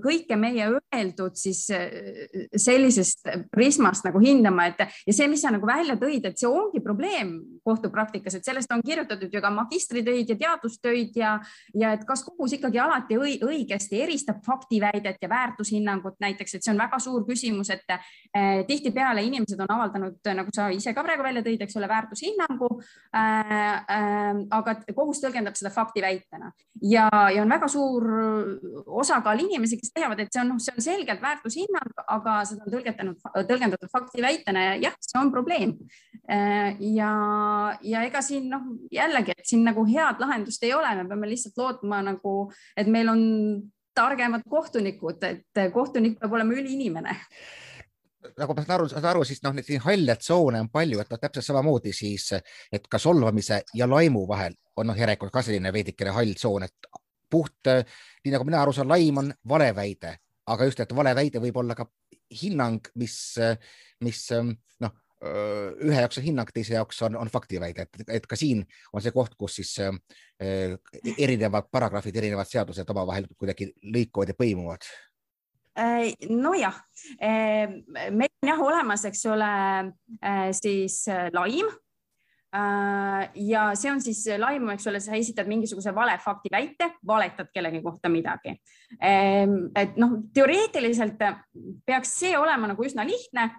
kõike 0.05 0.39
meie 0.39 0.69
öeldud 0.71 1.35
siis 1.39 1.65
sellisest 1.67 3.27
prismast 3.51 4.07
nagu 4.07 4.23
hindama, 4.23 4.69
et 4.71 4.85
ja 4.87 5.15
see, 5.17 5.27
mis 5.31 5.43
sa 5.43 5.51
nagu 5.55 5.67
välja 5.67 5.99
tõid, 5.99 6.31
et 6.31 6.39
see 6.39 6.51
ongi 6.51 6.83
probleem 6.85 7.35
kohtupraktikas, 7.67 8.39
et 8.39 8.47
sellest 8.47 8.73
on 8.73 8.85
kirjutatud 8.87 9.33
ju 9.33 9.43
ka 9.43 9.51
magistritöid 9.51 10.31
ja 10.31 10.39
teadustöid 10.41 11.19
ja, 11.19 11.37
ja 11.75 11.93
et 11.97 12.07
kas 12.09 12.25
kohus 12.27 12.57
ikkagi 12.57 12.81
alati 12.83 13.19
õigesti 13.19 14.03
eristab 14.07 14.43
faktiväidet 14.47 15.19
ja 15.23 15.29
väärtushinnangut 15.29 16.21
näiteks, 16.23 16.57
et 16.57 16.67
see 16.67 16.75
on 16.75 16.81
väga 16.81 17.01
suur 17.03 17.27
küsimus, 17.29 17.71
et 17.75 17.97
eh, 17.97 18.63
tihtipeale 18.69 19.25
inimesed 19.27 19.61
on 19.67 19.77
avaldanud, 19.79 20.21
nagu 20.39 20.55
sa 20.55 20.71
ise 20.75 20.95
ka 20.95 21.05
praegu 21.07 21.27
välja 21.27 21.45
tõid, 21.47 21.67
eks 21.67 21.77
ole, 21.81 21.91
väärtushinnangu 21.91 22.71
Äh, 23.17 23.77
äh, 23.89 24.35
aga 24.53 24.75
kohus 24.93 25.23
tõlgendab 25.23 25.57
seda 25.57 25.71
faktiväitena 25.73 26.51
ja, 26.85 27.07
ja 27.33 27.45
on 27.45 27.53
väga 27.55 27.69
suur 27.71 28.05
osakaal 29.01 29.41
inimesi, 29.41 29.79
kes 29.81 29.95
leiavad, 29.97 30.21
et 30.21 30.35
see 30.35 30.43
on, 30.43 30.51
noh, 30.53 30.61
see 30.61 30.75
on 30.75 30.85
selgelt 30.85 31.23
väärtushinnang, 31.23 31.95
aga 32.13 32.35
seda 32.49 32.67
on 32.67 32.75
tõlgendanud, 32.75 33.23
tõlgendatud 33.49 33.93
faktiväitena 33.93 34.65
ja 34.67 34.75
jah, 34.89 34.99
see 35.01 35.21
on 35.23 35.33
probleem. 35.33 35.77
Äh, 36.29 36.77
ja, 36.93 37.13
ja 37.83 38.03
ega 38.07 38.23
siin 38.23 38.49
noh, 38.51 38.65
jällegi, 38.93 39.35
et 39.37 39.49
siin 39.49 39.65
nagu 39.67 39.85
head 39.89 40.21
lahendust 40.23 40.63
ei 40.67 40.75
ole, 40.75 40.95
me 40.99 41.07
peame 41.09 41.31
lihtsalt 41.31 41.59
lootma 41.61 42.03
nagu, 42.07 42.35
et 42.77 42.91
meil 42.91 43.11
on 43.13 43.23
targemad 43.97 44.45
kohtunikud, 44.49 45.23
et 45.25 45.63
kohtunik 45.73 46.19
peab 46.21 46.35
olema 46.37 46.57
üliinimene. 46.57 47.17
Nagu 48.37 48.55
ma 48.57 48.63
saan 48.65 48.75
aru, 48.75 48.89
saan 48.91 49.09
aru, 49.13 49.23
siis 49.25 49.41
noh, 49.45 49.55
neid 49.55 49.69
halle 49.85 50.17
tsoone 50.19 50.61
on 50.65 50.69
palju, 50.73 51.01
et 51.01 51.11
noh, 51.13 51.21
täpselt 51.23 51.47
samamoodi 51.47 51.93
siis, 51.95 52.33
et 52.73 52.89
ka 52.91 52.99
solvamise 53.01 53.63
ja 53.79 53.89
laimu 53.89 54.27
vahel 54.29 54.57
on 54.77 54.91
noh, 54.91 54.99
järelikult 54.99 55.33
ka 55.33 55.45
selline 55.47 55.73
veidikene 55.73 56.13
hall 56.17 56.35
tsoon, 56.37 56.67
et 56.67 56.91
puht, 57.31 57.71
nii 58.25 58.35
nagu 58.35 58.47
mina 58.47 58.61
aru 58.63 58.75
saan, 58.75 58.91
laim 58.91 59.23
on 59.23 59.33
valeväide, 59.49 60.17
aga 60.53 60.69
just, 60.69 60.83
et 60.83 60.95
valeväide 60.95 61.41
võib 61.43 61.63
olla 61.63 61.79
ka 61.79 61.87
hinnang, 62.43 62.91
mis, 62.99 63.17
mis 64.03 64.21
noh, 64.83 64.99
ühe 65.87 65.99
jaoks 66.01 66.21
on 66.21 66.27
hinnang, 66.27 66.53
teise 66.55 66.77
jaoks 66.77 67.03
on, 67.07 67.17
on 67.21 67.31
faktiväide, 67.33 67.87
et, 67.87 68.07
et 68.21 68.27
ka 68.27 68.39
siin 68.39 68.65
on 68.93 69.05
see 69.05 69.15
koht, 69.15 69.35
kus 69.39 69.59
siis 69.61 69.75
äh, 69.85 70.77
erinevad 71.17 71.71
paragrahvid, 71.73 72.17
erinevad 72.23 72.49
seadused 72.51 72.95
omavahel 72.95 73.29
kuidagi 73.37 73.73
lõikuvad 73.83 74.35
ja 74.35 74.39
põimuvad 74.39 74.89
Äh, 75.79 76.15
nojah, 76.29 76.75
äh, 77.21 77.69
meil 78.11 78.31
on 78.41 78.49
jah 78.49 78.61
olemas, 78.65 79.03
eks 79.05 79.27
ole, 79.29 79.49
äh, 80.25 80.53
siis 80.57 81.05
laim. 81.37 81.69
ja 83.35 83.63
see 83.77 83.91
on 83.91 83.99
siis 84.01 84.23
laimu, 84.41 84.71
eks 84.73 84.87
ole, 84.89 85.01
sa 85.05 85.13
esitad 85.19 85.49
mingisuguse 85.51 85.93
vale 85.93 86.15
fakti 86.23 86.49
väite, 86.49 86.87
valetad 87.07 87.51
kellegi 87.53 87.83
kohta 87.85 88.09
midagi. 88.09 88.55
et 89.03 89.99
noh, 90.01 90.15
teoreetiliselt 90.33 91.19
peaks 91.85 92.15
see 92.23 92.39
olema 92.39 92.71
nagu 92.71 92.87
üsna 92.87 93.05
lihtne 93.05 93.51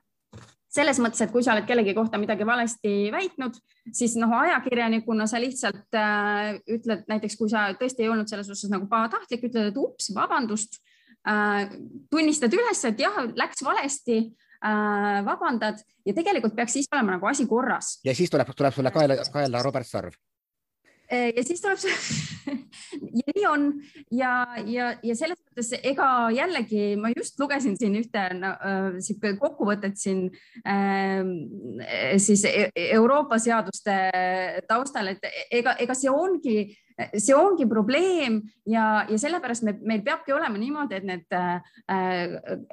selles 0.68 1.00
mõttes, 1.00 1.22
et 1.24 1.32
kui 1.32 1.46
sa 1.46 1.54
oled 1.54 1.68
kellegi 1.68 1.94
kohta 1.96 2.20
midagi 2.20 2.46
valesti 2.46 3.08
väitnud, 3.14 3.56
siis 3.96 4.18
noh, 4.20 4.34
ajakirjanikuna 4.42 5.28
sa 5.30 5.40
lihtsalt 5.40 5.96
äh, 5.96 6.58
ütled 6.76 7.08
näiteks, 7.08 7.38
kui 7.40 7.50
sa 7.52 7.70
tõesti 7.80 8.04
ei 8.04 8.12
olnud 8.12 8.28
selles 8.28 8.50
osas 8.52 8.74
nagu 8.74 8.90
pahatahtlik, 8.92 9.48
ütled, 9.48 9.72
et 9.72 9.80
ups, 9.80 10.12
vabandust 10.16 10.82
Äh, 11.28 11.68
tunnistad 12.12 12.54
üles, 12.56 12.82
et 12.88 13.02
jah, 13.04 13.18
läks 13.36 13.64
valesti, 13.66 14.22
äh, 14.64 15.18
vabandad 15.28 15.82
ja 16.08 16.14
tegelikult 16.16 16.56
peaks 16.56 16.78
siis 16.78 16.88
olema 16.94 17.18
nagu 17.18 17.28
asi 17.28 17.44
korras. 17.50 17.98
ja 18.06 18.16
siis 18.16 18.32
tuleb, 18.32 18.48
tuleb 18.56 18.76
sulle 18.76 18.94
kaela, 18.96 19.18
kaela 19.34 19.64
Robert 19.66 19.88
Sarv 19.88 20.16
ja 21.12 21.44
siis 21.46 21.62
tuleb 21.64 21.80
see 21.80 21.94
ja 23.20 23.34
nii 23.36 23.46
on 23.48 23.68
ja, 24.12 24.32
ja, 24.68 24.90
ja 25.04 25.16
selles 25.18 25.40
mõttes 25.40 25.72
ega 25.80 26.08
jällegi 26.36 26.96
ma 27.00 27.12
just 27.14 27.40
lugesin 27.40 27.78
siin 27.80 27.96
ühte 28.00 28.24
sihuke 29.04 29.34
no, 29.34 29.40
kokkuvõtet 29.42 30.00
siin 30.00 30.26
äh, 30.68 31.22
siis 32.22 32.44
e-, 32.50 32.72
Euroopa 32.98 33.40
seaduste 33.42 33.96
taustal, 34.68 35.14
et 35.14 35.30
ega, 35.52 35.78
ega 35.80 35.96
see 35.98 36.12
ongi 36.12 36.58
see 37.14 37.36
ongi 37.38 37.68
probleem 37.70 38.40
ja, 38.66 39.06
ja 39.10 39.20
sellepärast 39.22 39.66
me, 39.68 39.76
meil 39.86 40.02
peabki 40.06 40.34
olema 40.34 40.58
niimoodi, 40.58 40.98
et 40.98 41.06
need 41.08 41.38
äh, 41.38 41.62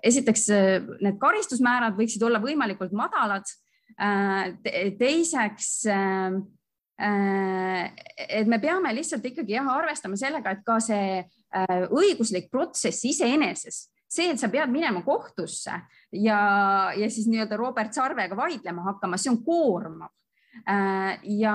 esiteks 0.02 0.48
need 1.04 1.20
karistusmäärad 1.20 1.98
võiksid 1.98 2.24
olla 2.26 2.42
võimalikult 2.42 2.94
madalad 2.96 3.46
äh,. 4.00 4.54
teiseks 4.98 5.70
äh, 5.92 6.40
et 6.98 8.46
me 8.46 8.60
peame 8.62 8.92
lihtsalt 8.94 9.24
ikkagi 9.26 9.56
jah, 9.56 9.66
arvestama 9.74 10.18
sellega, 10.18 10.52
et 10.54 10.62
ka 10.66 10.78
see 10.82 11.18
äh, 11.18 11.86
õiguslik 11.90 12.46
protsess 12.52 13.02
iseeneses 13.10 13.88
see, 14.06 14.28
et 14.30 14.38
sa 14.38 14.46
pead 14.52 14.70
minema 14.70 15.02
kohtusse 15.02 15.74
ja, 16.14 16.38
ja 16.94 17.08
siis 17.10 17.26
nii-öelda 17.26 17.58
Robert 17.58 17.96
Sarvega 17.96 18.38
vaidlema 18.38 18.86
hakkama, 18.92 19.18
see 19.18 19.32
on 19.32 19.40
koormav 19.42 20.12
Äh, 20.68 21.18
ja, 21.22 21.54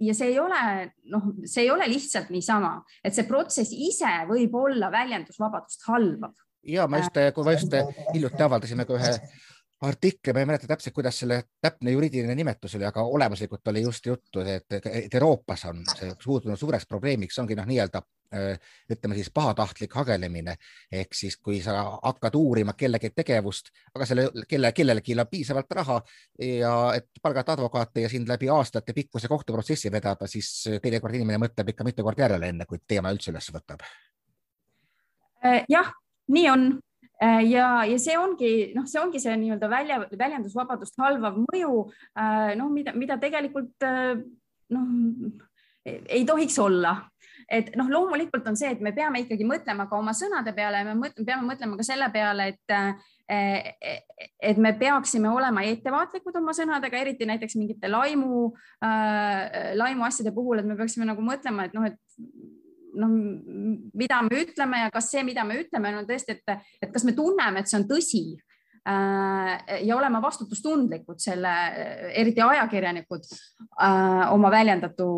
ja 0.00 0.14
see 0.14 0.32
ei 0.32 0.38
ole, 0.42 0.60
noh, 1.12 1.28
see 1.46 1.62
ei 1.64 1.70
ole 1.70 1.86
lihtsalt 1.88 2.32
niisama, 2.34 2.72
et 3.06 3.14
see 3.14 3.24
protsess 3.28 3.70
ise 3.70 4.10
võib 4.28 4.56
olla 4.58 4.90
väljendusvabadust 4.92 5.86
halvav. 5.86 6.34
ja 6.66 6.88
ma 6.90 6.98
just, 7.00 7.16
kui 7.34 7.46
ma 7.46 7.54
just 7.54 7.76
hiljuti 8.10 8.44
avaldasime 8.44 8.84
ka 8.84 8.98
ühe 8.98 9.12
artikli, 9.80 10.32
ma 10.32 10.40
ei 10.40 10.46
mäleta 10.46 10.68
täpselt, 10.68 10.94
kuidas 10.94 11.18
selle 11.22 11.42
täpne 11.60 11.90
juriidiline 11.94 12.34
nimetus 12.34 12.74
oli, 12.76 12.84
aga 12.84 13.02
olemuslikult 13.02 13.68
oli 13.72 13.82
just 13.82 14.06
juttu, 14.06 14.40
et, 14.40 14.72
et 14.72 15.14
Euroopas 15.14 15.64
on 15.70 15.84
see 15.96 16.10
muutunud 16.26 16.58
suureks 16.60 16.86
probleemiks, 16.86 17.38
ongi 17.38 17.56
noh, 17.56 17.68
nii-öelda 17.68 18.02
ütleme 18.92 19.14
siis 19.14 19.30
pahatahtlik 19.34 19.94
hagelemine 19.98 20.54
ehk 20.92 21.14
siis, 21.18 21.36
kui 21.42 21.58
sa 21.62 21.80
hakkad 22.02 22.36
uurima 22.38 22.76
kellegi 22.78 23.10
tegevust, 23.10 23.72
aga 23.94 24.06
selle, 24.06 24.28
kelle, 24.48 24.70
kellelgi 24.72 25.16
on 25.18 25.26
piisavalt 25.30 25.72
raha 25.74 25.96
ja 26.38 26.74
et 26.94 27.08
palgata 27.22 27.56
advokaate 27.56 28.04
ja 28.04 28.08
sind 28.08 28.28
läbi 28.28 28.48
aastate 28.48 28.94
pikkuse 28.94 29.28
kohtuprotsessi 29.28 29.90
vedada, 29.92 30.28
siis 30.30 30.52
teinekord 30.82 31.18
inimene 31.18 31.40
mõtleb 31.42 31.72
ikka 31.74 31.88
mitu 31.88 32.06
korda 32.06 32.28
järele, 32.28 32.52
enne 32.54 32.68
kui 32.70 32.78
teema 32.86 33.10
üldse 33.10 33.32
üles 33.32 33.50
võtab. 33.50 33.82
jah, 35.68 35.92
nii 36.28 36.48
on 36.50 36.70
Äh, 36.70 36.89
ja, 37.20 37.68
ja 37.84 37.98
see 38.00 38.16
ongi, 38.16 38.50
noh, 38.76 38.86
see 38.88 39.00
ongi 39.02 39.20
see 39.20 39.36
nii-öelda 39.42 39.68
välja, 39.68 40.00
väljendusvabadust 40.08 40.96
halvav 41.00 41.36
mõju, 41.42 41.84
äh, 42.16 42.54
noh, 42.56 42.70
mida, 42.72 42.94
mida 42.96 43.18
tegelikult 43.20 43.84
äh, 43.84 44.14
noh, 44.72 44.90
ei 45.84 46.24
tohiks 46.28 46.58
olla. 46.60 46.96
Et 47.50 47.72
noh, 47.74 47.88
loomulikult 47.90 48.46
on 48.46 48.56
see, 48.56 48.68
et 48.70 48.82
me 48.84 48.92
peame 48.94 49.24
ikkagi 49.24 49.46
mõtlema 49.48 49.88
ka 49.90 49.98
oma 49.98 50.12
sõnade 50.14 50.52
peale 50.54 50.84
me 50.86 50.94
mõtleme, 50.94 51.26
peame 51.26 51.48
mõtlema 51.48 51.78
ka 51.80 51.86
selle 51.88 52.06
peale, 52.14 52.46
et, 52.52 52.74
et 54.50 54.60
me 54.60 54.70
peaksime 54.78 55.32
olema 55.32 55.64
ettevaatlikud 55.66 56.38
oma 56.38 56.54
sõnadega, 56.54 57.00
eriti 57.00 57.26
näiteks 57.26 57.58
mingite 57.58 57.90
laimu 57.90 58.52
äh,, 58.86 59.74
laimuasjade 59.74 60.30
puhul, 60.36 60.62
et 60.62 60.68
me 60.68 60.78
peaksime 60.78 61.08
nagu 61.10 61.24
mõtlema, 61.26 61.66
et 61.66 61.74
noh, 61.74 61.88
et 61.90 61.98
noh, 62.98 63.16
mida 63.94 64.20
me 64.26 64.44
ütleme 64.44 64.84
ja 64.84 64.92
kas 64.94 65.10
see, 65.12 65.24
mida 65.26 65.44
me 65.46 65.58
ütleme, 65.62 65.92
on 65.98 66.08
tõesti, 66.08 66.38
et, 66.38 66.70
et 66.82 66.92
kas 66.92 67.04
me 67.06 67.14
tunneme, 67.16 67.62
et 67.62 67.70
see 67.70 67.78
on 67.80 67.86
tõsi? 67.90 68.24
Äh, 68.88 69.84
ja 69.84 69.96
oleme 69.98 70.22
vastutustundlikud 70.24 71.20
selle, 71.20 71.52
eriti 72.16 72.40
ajakirjanikud 72.40 73.26
äh, 73.28 74.32
oma 74.32 74.48
väljendatu 74.50 75.08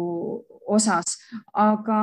osas, 0.67 1.15
aga 1.55 2.01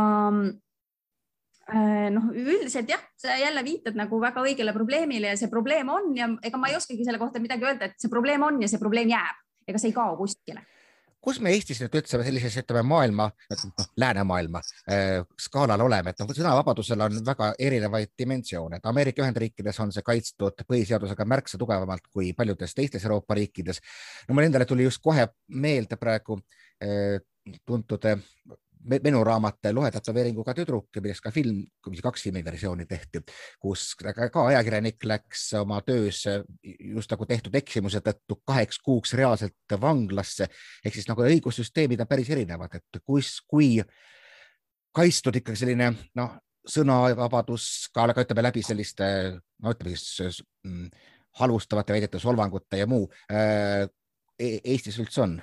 äh, 1.68 2.08
noh, 2.16 2.32
üldiselt 2.32 2.88
jah, 2.88 3.04
sa 3.20 3.36
jälle 3.36 3.66
viitad 3.68 4.00
nagu 4.00 4.22
väga 4.24 4.40
õigele 4.48 4.72
probleemile 4.72 5.34
ja 5.34 5.42
see 5.42 5.52
probleem 5.52 5.92
on 5.92 6.14
ja 6.16 6.32
ega 6.48 6.62
ma 6.62 6.72
ei 6.72 6.80
oskagi 6.80 7.04
selle 7.04 7.20
kohta 7.20 7.44
midagi 7.44 7.68
öelda, 7.68 7.92
et 7.92 8.00
see 8.00 8.14
probleem 8.14 8.48
on 8.48 8.64
ja 8.64 8.72
see 8.72 8.80
probleem 8.80 9.12
jääb, 9.12 9.44
ega 9.68 9.84
see 9.84 9.92
ei 9.92 10.00
kao 10.00 10.16
kuskile 10.22 10.64
kus 11.24 11.40
me 11.44 11.52
Eestis 11.56 11.82
nüüd 11.84 11.96
üldse 12.00 12.20
sellises, 12.24 12.58
ütleme 12.62 12.84
maailma, 12.88 13.28
noh 13.52 13.88
läänemaailma 14.00 14.62
äh, 14.92 15.20
skaalal 15.40 15.84
oleme, 15.86 16.14
et 16.14 16.22
noh, 16.22 16.32
sõnavabadusel 16.36 17.06
on 17.06 17.20
väga 17.28 17.52
erinevaid 17.60 18.14
dimensioone, 18.20 18.80
et 18.80 18.90
Ameerika 18.90 19.24
Ühendriikides 19.26 19.82
on 19.84 19.94
see 19.96 20.06
kaitstud 20.06 20.64
põhiseadusega 20.70 21.28
märksa 21.28 21.60
tugevamalt 21.62 22.08
kui 22.14 22.32
paljudes 22.38 22.76
teistes 22.78 23.06
Euroopa 23.06 23.38
riikides. 23.40 23.82
no 24.28 24.38
mul 24.38 24.48
endale 24.48 24.66
tuli 24.70 24.88
just 24.88 25.04
kohe 25.04 25.28
meelde 25.48 26.00
praegu 26.00 26.40
äh, 26.84 27.20
tuntud 27.66 28.06
menuraamat 28.80 29.70
Loe 29.74 29.92
tätoveeringuga 29.92 30.54
tüdruk, 30.56 30.88
millest 31.02 31.24
ka 31.24 31.32
film, 31.36 31.62
kaks 31.84 32.24
filmiversiooni 32.28 32.86
tehti, 32.88 33.22
kus 33.60 33.92
ka 34.00 34.46
ajakirjanik 34.46 35.04
läks 35.04 35.50
oma 35.60 35.82
töös 35.86 36.24
just 36.64 37.12
nagu 37.12 37.28
tehtud 37.28 37.56
eksimuse 37.60 38.02
tõttu 38.06 38.40
kaheks 38.48 38.80
kuuks 38.84 39.14
reaalselt 39.20 39.78
vanglasse. 39.82 40.48
ehk 40.86 40.96
siis 40.96 41.10
nagu 41.12 41.26
õigussüsteemid 41.28 42.02
on 42.02 42.08
päris 42.08 42.30
erinevad, 42.30 42.80
et 42.80 43.02
kus, 43.04 43.42
kui 43.48 43.82
kaitstud 44.96 45.36
ikkagi 45.36 45.60
selline 45.60 45.92
noh, 46.16 46.40
sõnavabadus 46.70 47.90
ka, 47.94 48.08
aga 48.08 48.24
ütleme 48.24 48.48
läbi 48.48 48.64
selliste, 48.64 49.06
no 49.64 49.76
ütleme 49.76 49.96
siis 50.00 50.42
halvustavate 51.40 51.94
väidete, 51.94 52.20
solvangute 52.20 52.80
ja 52.80 52.88
muu 52.90 53.08
äh, 53.32 53.88
Eestis 54.40 54.96
üldse 55.02 55.20
on 55.26 55.34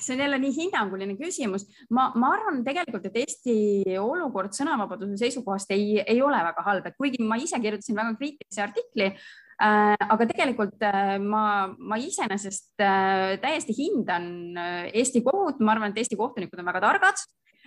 see 0.00 0.14
on 0.14 0.20
jälle 0.20 0.38
nii 0.38 0.52
hinnanguline 0.56 1.16
küsimus. 1.20 1.66
ma, 1.90 2.10
ma 2.14 2.32
arvan 2.32 2.62
tegelikult, 2.64 3.06
et 3.06 3.16
Eesti 3.24 3.96
olukord 4.00 4.56
sõnavabaduse 4.56 5.18
seisukohast 5.20 5.70
ei, 5.76 6.00
ei 6.00 6.22
ole 6.22 6.40
väga 6.48 6.64
halb, 6.64 6.86
et 6.88 6.96
kuigi 6.96 7.22
ma 7.22 7.36
ise 7.36 7.60
kirjutasin 7.60 7.98
väga 7.98 8.14
kriitilise 8.20 8.62
artikli 8.64 9.10
äh,, 9.10 9.94
aga 10.00 10.28
tegelikult 10.30 10.84
äh, 10.88 11.16
ma, 11.20 11.44
ma 11.76 12.00
iseenesest 12.00 12.80
äh, 12.80 13.36
täiesti 13.42 13.76
hindan 13.76 14.28
äh, 14.56 14.84
Eesti 14.94 15.24
kohut, 15.26 15.60
ma 15.60 15.74
arvan, 15.76 15.92
et 15.92 16.00
Eesti 16.04 16.16
kohtunikud 16.20 16.62
on 16.62 16.70
väga 16.72 16.80
targad 16.86 17.20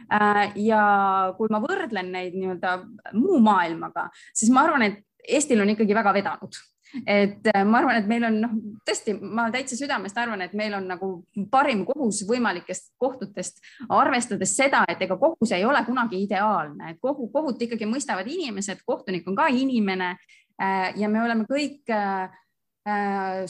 äh, 0.09 0.57
ja 0.65 0.81
kui 1.37 1.53
ma 1.53 1.61
võrdlen 1.61 2.09
neid 2.15 2.37
nii-öelda 2.39 2.79
muu 3.19 3.37
maailmaga, 3.45 4.09
siis 4.33 4.53
ma 4.53 4.65
arvan, 4.65 4.89
et 4.89 5.03
Eestil 5.27 5.59
on 5.59 5.69
ikkagi 5.73 5.91
väga 5.91 6.13
vedanud 6.15 6.57
et 7.05 7.49
äh, 7.51 7.63
ma 7.65 7.81
arvan, 7.81 7.99
et 7.99 8.07
meil 8.09 8.25
on 8.27 8.39
noh, 8.41 8.55
tõesti, 8.87 9.15
ma 9.19 9.47
täitsa 9.53 9.77
südamest 9.79 10.17
arvan, 10.17 10.41
et 10.45 10.55
meil 10.57 10.75
on 10.77 10.87
nagu 10.89 11.11
parim 11.51 11.83
kohus 11.87 12.23
võimalikest 12.29 12.93
kohtutest, 13.01 13.61
arvestades 13.89 14.55
seda, 14.57 14.83
et 14.89 15.01
ega 15.03 15.17
kohus 15.19 15.53
ei 15.55 15.65
ole 15.67 15.83
kunagi 15.87 16.21
ideaalne, 16.23 16.93
et 16.93 17.01
kohu, 17.03 17.29
kohut 17.33 17.61
ikkagi 17.67 17.89
mõistavad 17.89 18.27
inimesed, 18.31 18.83
kohtunik 18.87 19.27
on 19.27 19.37
ka 19.37 19.49
inimene 19.53 20.13
äh, 20.15 20.93
ja 20.99 21.09
me 21.11 21.23
oleme 21.23 21.47
kõik 21.49 21.91
äh, 21.93 22.29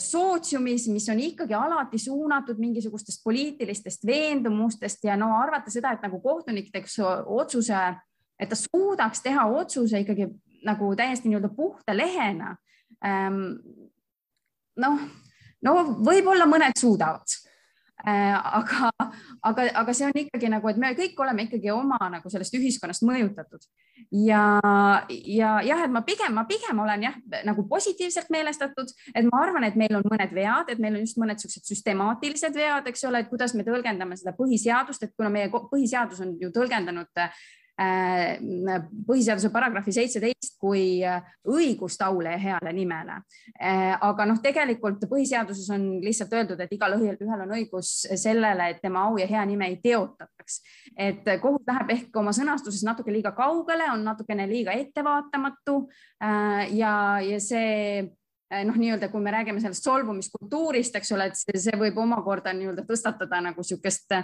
sootsiumis, 0.02 0.88
mis 0.90 1.06
on 1.12 1.20
ikkagi 1.22 1.54
alati 1.54 1.98
suunatud 2.02 2.58
mingisugustest 2.58 3.22
poliitilistest 3.22 4.06
veendumustest 4.06 5.04
ja 5.06 5.14
no 5.16 5.30
arvata 5.38 5.70
seda, 5.70 5.92
et 5.94 6.02
nagu 6.02 6.18
kohtunik 6.20 6.72
teeks 6.74 6.98
otsuse, 6.98 7.84
et 8.38 8.50
ta 8.50 8.58
suudaks 8.58 9.22
teha 9.22 9.46
otsuse 9.60 10.02
ikkagi 10.02 10.26
nagu 10.66 10.90
täiesti 10.98 11.30
nii-öelda 11.30 11.52
puhta 11.54 11.94
lehena 11.96 12.56
noh, 14.84 15.04
no 15.64 15.76
võib-olla 16.06 16.48
mõned 16.50 16.78
suudavad. 16.78 17.38
Äh, 18.06 18.30
aga, 18.30 18.92
aga, 19.42 19.62
aga 19.80 19.92
see 19.96 20.06
on 20.06 20.18
ikkagi 20.20 20.46
nagu, 20.52 20.68
et 20.70 20.76
me 20.78 20.92
kõik 20.94 21.18
oleme 21.18 21.48
ikkagi 21.48 21.72
oma 21.74 21.98
nagu 22.12 22.30
sellest 22.30 22.54
ühiskonnast 22.54 23.02
mõjutatud. 23.02 23.64
Ja, 24.14 24.60
ja 25.10 25.56
jah, 25.66 25.82
et 25.82 25.90
ma 25.90 26.04
pigem, 26.06 26.30
ma 26.38 26.44
pigem 26.46 26.78
olen 26.78 27.08
jah, 27.08 27.16
nagu 27.48 27.64
positiivselt 27.66 28.30
meelestatud, 28.30 28.94
et 29.10 29.26
ma 29.26 29.42
arvan, 29.42 29.66
et 29.66 29.74
meil 29.80 29.98
on 29.98 30.06
mõned 30.06 30.30
vead, 30.30 30.70
et 30.70 30.78
meil 30.78 30.94
on 30.94 31.02
just 31.02 31.18
mõned 31.18 31.42
siuksed 31.42 31.66
süstemaatilised 31.66 32.54
vead, 32.54 32.86
eks 32.86 33.02
ole, 33.10 33.24
et 33.24 33.32
kuidas 33.32 33.56
me 33.58 33.66
tõlgendame 33.66 34.16
seda 34.20 34.36
põhiseadust, 34.38 35.02
et 35.02 35.16
kuna 35.18 35.34
meie 35.34 35.50
põhiseadus 35.50 36.22
on 36.22 36.36
ju 36.38 36.54
tõlgendanud 36.54 37.10
põhiseaduse 37.78 39.52
paragrahvi 39.54 39.92
seitseteist 39.94 40.56
kui 40.58 40.98
äh, 41.06 41.22
õigust 41.46 42.02
aule 42.02 42.32
ja 42.34 42.40
heale 42.42 42.72
nimele. 42.74 43.20
Äh, 43.54 43.94
aga 44.02 44.26
noh, 44.26 44.40
tegelikult 44.42 45.06
põhiseaduses 45.10 45.70
on 45.74 45.86
lihtsalt 46.02 46.34
öeldud, 46.34 46.60
et 46.60 46.74
igal 46.74 46.96
ühel 46.98 47.44
on 47.44 47.54
õigus 47.54 47.92
sellele, 48.18 48.72
et 48.72 48.82
tema 48.82 49.06
au 49.06 49.18
ja 49.20 49.28
hea 49.30 49.44
nime 49.46 49.70
ei 49.70 49.78
teotataks. 49.82 50.60
et 50.98 51.26
kohus 51.42 51.62
läheb 51.68 51.90
ehk 51.92 52.16
oma 52.16 52.32
sõnastuses 52.34 52.82
natuke 52.86 53.12
liiga 53.12 53.32
kaugele, 53.36 53.90
on 53.92 54.02
natukene 54.04 54.46
liiga 54.48 54.72
ettevaatamatu 54.72 55.82
ja, 56.72 56.92
ja 57.20 57.40
see 57.40 58.08
noh, 58.64 58.78
nii-öelda 58.80 59.10
kui 59.12 59.20
me 59.20 59.30
räägime 59.34 59.60
sellest 59.60 59.84
solvumiskultuurist, 59.84 60.96
eks 60.96 61.12
ole, 61.12 61.28
et 61.28 61.36
see, 61.36 61.60
see 61.60 61.78
võib 61.78 62.00
omakorda 62.00 62.54
nii-öelda 62.56 62.86
tõstatada 62.88 63.42
nagu 63.44 63.60
niisugust 63.60 64.16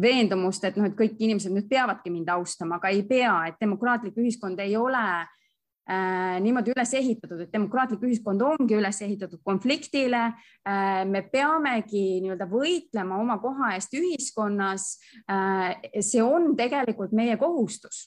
veendumust, 0.00 0.64
et 0.64 0.78
noh, 0.78 0.88
et 0.88 0.96
kõik 0.96 1.18
inimesed 1.18 1.52
nüüd 1.54 1.68
peavadki 1.70 2.12
mind 2.12 2.30
austama, 2.34 2.78
aga 2.78 2.92
ei 2.94 3.02
pea, 3.08 3.34
et 3.50 3.60
demokraatlik 3.60 4.16
ühiskond 4.20 4.60
ei 4.62 4.76
ole 4.78 5.02
äh, 5.20 6.38
niimoodi 6.44 6.74
üles 6.74 6.94
ehitatud, 7.00 7.42
et 7.44 7.52
demokraatlik 7.52 8.04
ühiskond 8.08 8.44
ongi 8.46 8.78
üles 8.78 9.00
ehitatud 9.02 9.42
konfliktile 9.44 10.22
äh,. 10.28 11.02
me 11.08 11.24
peamegi 11.32 12.20
nii-öelda 12.22 12.48
võitlema 12.50 13.18
oma 13.20 13.40
koha 13.42 13.74
eest 13.76 13.96
ühiskonnas 13.98 14.94
äh,. 15.26 15.76
see 16.00 16.22
on 16.22 16.54
tegelikult 16.56 17.12
meie 17.16 17.36
kohustus 17.40 18.06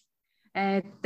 et, 0.54 1.06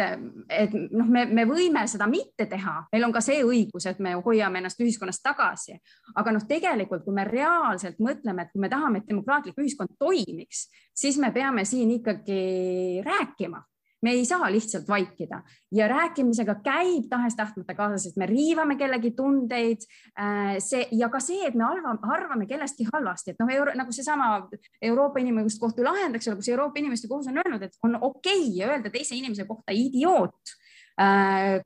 et 0.49 0.73
noh, 0.91 1.07
me, 1.07 1.23
me 1.25 1.45
võime 1.47 1.85
seda 1.87 2.07
mitte 2.11 2.47
teha, 2.51 2.75
meil 2.91 3.07
on 3.07 3.13
ka 3.15 3.21
see 3.23 3.39
õigus, 3.47 3.87
et 3.87 4.01
me 4.03 4.17
hoiame 4.19 4.59
ennast 4.59 4.81
ühiskonnast 4.83 5.23
tagasi, 5.23 5.77
aga 6.19 6.33
noh, 6.35 6.43
tegelikult 6.49 7.05
kui 7.05 7.15
me 7.15 7.23
reaalselt 7.27 8.01
mõtleme, 8.03 8.43
et 8.43 8.51
kui 8.51 8.63
me 8.63 8.71
tahame, 8.71 9.01
et 9.01 9.09
demokraatlik 9.09 9.57
ühiskond 9.63 9.95
toimiks, 9.99 10.67
siis 10.95 11.19
me 11.23 11.31
peame 11.35 11.63
siin 11.65 11.95
ikkagi 11.95 13.03
rääkima 13.07 13.63
me 14.01 14.11
ei 14.11 14.25
saa 14.25 14.51
lihtsalt 14.51 14.87
vaikida 14.87 15.41
ja 15.71 15.87
rääkimisega 15.87 16.55
käib 16.65 17.07
tahes-tahtmata 17.09 17.75
kaasas, 17.75 18.11
et 18.11 18.17
me 18.17 18.25
riivame 18.29 18.77
kellegi 18.77 19.11
tundeid. 19.17 19.87
Äh, 20.19 20.57
see 20.63 20.85
ja 20.91 21.09
ka 21.09 21.21
see, 21.23 21.47
et 21.47 21.57
me 21.57 21.65
arvame, 21.67 21.99
arvame 22.13 22.47
kellestki 22.49 22.87
halvasti, 22.93 23.33
et 23.33 23.41
noh, 23.41 23.73
nagu 23.77 23.95
seesama 23.95 24.47
Euroopa 24.81 25.21
Inimõiguste 25.23 25.61
Kohtu 25.63 25.85
lahend, 25.85 26.17
eks 26.17 26.29
ole, 26.29 26.39
kus 26.41 26.51
Euroopa 26.53 26.79
Inimeste 26.79 27.09
Kohus 27.09 27.29
on 27.31 27.41
öelnud, 27.43 27.65
et 27.65 27.77
on 27.83 27.97
okei 28.01 28.47
okay 28.51 28.69
öelda 28.69 28.93
teise 28.93 29.17
inimese 29.17 29.47
kohta 29.49 29.75
idioot 29.75 30.57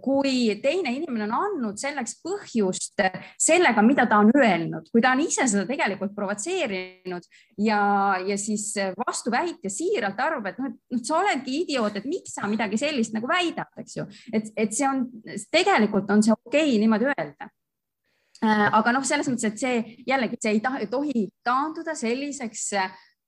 kui 0.04 0.58
teine 0.60 0.92
inimene 0.92 1.24
on 1.24 1.34
andnud 1.38 1.80
selleks 1.80 2.18
põhjust 2.20 3.00
sellega, 3.40 3.80
mida 3.86 4.04
ta 4.10 4.18
on 4.20 4.32
öelnud, 4.36 4.90
kui 4.92 5.04
ta 5.04 5.14
on 5.16 5.22
ise 5.24 5.46
seda 5.48 5.64
tegelikult 5.70 6.12
provotseerinud 6.18 7.30
ja, 7.64 7.80
ja 8.28 8.38
siis 8.40 8.74
vastuväitja 9.00 9.72
siiralt 9.72 10.20
arvab, 10.20 10.50
et 10.52 10.60
noh, 10.60 10.74
et 10.92 11.08
sa 11.08 11.22
oledki 11.22 11.62
idioot, 11.62 11.96
et 12.02 12.10
miks 12.12 12.36
sa 12.36 12.50
midagi 12.52 12.82
sellist 12.82 13.16
nagu 13.16 13.30
väidad, 13.32 13.72
eks 13.80 13.96
ju, 14.02 14.06
et, 14.36 14.52
et 14.60 14.76
see 14.76 14.90
on, 14.90 15.06
tegelikult 15.54 16.12
on 16.12 16.26
see 16.28 16.36
okei 16.36 16.68
okay, 16.68 16.82
niimoodi 16.84 17.08
öelda. 17.14 17.48
Äh, 18.42 18.66
aga 18.74 18.96
noh, 18.98 19.08
selles 19.08 19.32
mõttes, 19.32 19.48
et 19.48 19.64
see 19.64 20.04
jällegi, 20.10 20.42
see 20.44 20.58
ei 20.58 20.62
taha, 20.66 20.84
tohi 20.92 21.30
taanduda 21.46 21.96
selliseks 21.96 22.68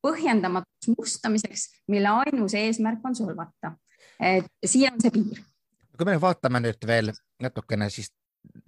põhjendamatuks 0.04 0.92
mustamiseks, 0.98 1.66
mille 1.88 2.12
ainus 2.26 2.60
eesmärk 2.60 3.08
on 3.08 3.16
solvata. 3.16 3.78
et 4.20 4.46
siin 4.68 4.92
on 4.92 5.00
see 5.02 5.12
piir 5.16 5.40
kui 5.98 6.10
me 6.10 6.20
vaatame 6.22 6.60
nüüd 6.64 6.88
veel 6.88 7.12
natukene 7.42 7.90
siis 7.94 8.12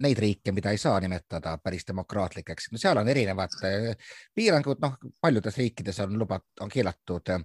neid 0.00 0.18
riike, 0.18 0.52
mida 0.52 0.70
ei 0.72 0.78
saa 0.80 1.00
nimetada 1.00 1.56
päris 1.62 1.84
demokraatlikeks, 1.88 2.70
no 2.72 2.80
seal 2.80 2.96
on 3.00 3.08
erinevad 3.08 3.56
eh, 3.68 4.12
piirangud, 4.34 4.80
noh, 4.82 4.94
paljudes 5.20 5.58
riikides 5.60 6.00
on 6.04 6.16
lubat-, 6.20 6.62
on 6.64 6.72
keelatud 6.72 7.32
eh, 7.34 7.42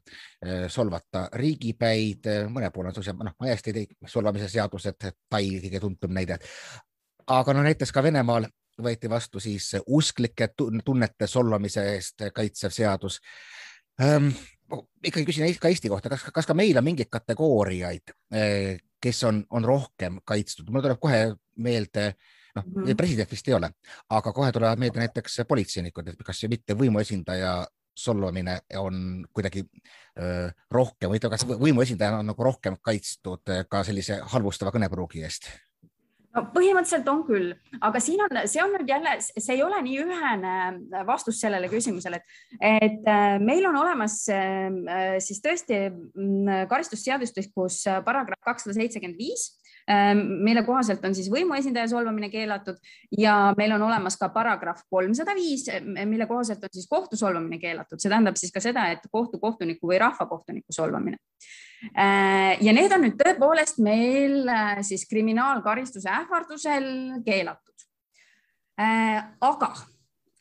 solvata 0.71 1.25
riigipäid, 1.41 2.29
mõne 2.53 2.71
pool 2.71 2.87
on 2.89 2.95
suisa, 2.95 3.15
noh, 3.17 3.35
täiesti 3.39 3.85
solvamise 4.07 4.49
seadused, 4.51 5.11
Tai 5.31 5.43
kõige 5.65 5.79
tuntum 5.79 6.13
näide. 6.15 6.39
aga 7.27 7.53
no 7.53 7.63
näiteks 7.63 7.91
ka 7.91 8.03
Venemaal 8.03 8.47
võeti 8.81 9.09
vastu 9.09 9.39
siis 9.39 9.75
usklike 9.87 10.53
tunnete 10.57 11.27
solvamise 11.27 11.83
eest 11.93 12.23
kaitsev 12.33 12.71
seadus 12.71 13.19
ähm, 14.01 14.31
ikkagi 15.03 15.25
küsin 15.27 15.59
ka 15.59 15.69
Eesti 15.69 15.89
kohta, 15.91 16.09
kas, 16.09 16.23
kas 16.33 16.47
ka 16.47 16.55
meil 16.57 16.77
on 16.77 16.85
mingeid 16.85 17.09
kategooriaid, 17.11 18.15
eh, 18.33 18.79
kes 19.01 19.23
on, 19.27 19.43
on 19.49 19.65
rohkem 19.65 20.19
kaitstud, 20.25 20.69
mul 20.69 20.83
tuleb 20.85 20.99
kohe 21.01 21.21
meelde, 21.61 22.13
noh 22.55 22.65
mm 22.65 22.83
-hmm., 22.83 22.97
president 22.97 23.31
vist 23.31 23.47
ei 23.47 23.57
ole, 23.57 23.71
aga 24.09 24.33
kohe 24.33 24.51
tulevad 24.51 24.79
meelde 24.79 24.99
näiteks 24.99 25.41
politseinikud, 25.47 26.07
et 26.07 26.23
kas 26.25 26.43
mitte 26.49 26.77
võimuesindaja 26.77 27.65
solvamine 27.97 28.59
on 28.79 29.25
kuidagi 29.33 29.65
öö, 30.19 30.49
rohkem 30.71 31.11
või 31.11 31.19
kas 31.19 31.43
võimuesindaja 31.45 32.21
on 32.21 32.31
nagu 32.31 32.43
rohkem 32.43 32.77
kaitstud 32.81 33.51
ka 33.69 33.83
sellise 33.83 34.21
halvustava 34.33 34.71
kõnepruugi 34.71 35.23
eest? 35.27 35.51
No 36.35 36.43
põhimõtteliselt 36.55 37.09
on 37.11 37.23
küll, 37.27 37.51
aga 37.83 38.01
siin 38.03 38.23
on, 38.25 38.41
see 38.49 38.63
on 38.63 38.73
nüüd 38.75 38.89
jälle, 38.89 39.15
see 39.21 39.55
ei 39.55 39.63
ole 39.65 39.79
nii 39.85 39.97
ühene 40.05 41.03
vastus 41.07 41.41
sellele 41.43 41.69
küsimusele, 41.71 42.21
et, 42.21 42.77
et 42.87 43.09
äh, 43.11 43.37
meil 43.43 43.67
on 43.69 43.79
olemas 43.83 44.21
äh, 44.31 45.17
siis 45.23 45.41
tõesti 45.43 45.83
mm, 45.91 46.67
karistusseadustikus 46.71 47.83
paragrahv 48.05 48.41
kakssada 48.45 48.77
seitsekümmend 48.77 49.19
viis 49.19 49.49
mille 50.21 50.63
kohaselt 50.63 51.05
on 51.05 51.15
siis 51.15 51.27
võimuesindaja 51.31 51.89
solvamine 51.91 52.29
keelatud 52.29 52.77
ja 53.17 53.53
meil 53.57 53.73
on 53.75 53.81
olemas 53.87 54.17
ka 54.19 54.29
paragrahv 54.33 54.83
kolmsada 54.89 55.35
viis, 55.35 55.65
mille 56.05 56.27
kohaselt 56.29 56.63
on 56.63 56.73
siis 56.73 56.87
kohtu 56.89 57.17
solvamine 57.19 57.59
keelatud, 57.59 57.99
see 57.99 58.11
tähendab 58.11 58.37
siis 58.39 58.53
ka 58.53 58.63
seda, 58.63 58.87
et 58.93 59.05
kohtukohtuniku 59.11 59.89
või 59.91 59.99
rahvakohtuniku 60.03 60.75
solvamine. 60.75 61.17
Ehm, 61.89 62.61
ja 62.61 62.73
need 62.77 62.93
on 62.93 63.05
nüüd 63.05 63.17
tõepoolest 63.19 63.81
meil 63.81 64.45
äh, 64.49 64.81
siis 64.85 65.07
kriminaalkaristuse 65.09 66.09
ähvardusel 66.13 66.87
keelatud. 67.25 67.87
Ehm, 68.77 69.33
aga 69.41 69.73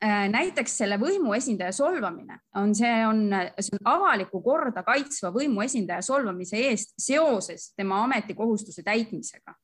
näiteks 0.00 0.78
selle 0.80 0.96
võimuesindaja 1.00 1.72
solvamine 1.76 2.38
on, 2.56 2.74
see 2.74 2.92
on, 3.06 3.26
see 3.60 3.76
on 3.76 3.90
avalikku 3.92 4.40
korda 4.42 4.82
kaitsva 4.82 5.28
võimuesindaja 5.34 6.02
solvamise 6.02 6.56
eest 6.70 6.94
seoses 6.98 7.72
tema 7.76 8.02
ametikohustuse 8.06 8.82
täitmisega. 8.82 9.54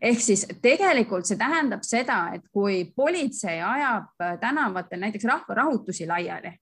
ehk 0.00 0.20
siis 0.20 0.46
tegelikult 0.62 1.26
see 1.28 1.40
tähendab 1.40 1.82
seda, 1.84 2.34
et 2.34 2.44
kui 2.52 2.84
politsei 2.96 3.60
ajab 3.60 4.12
tänavatel 4.40 5.00
näiteks 5.00 5.24
rahvarahutusi 5.24 6.06
laiali 6.06 6.52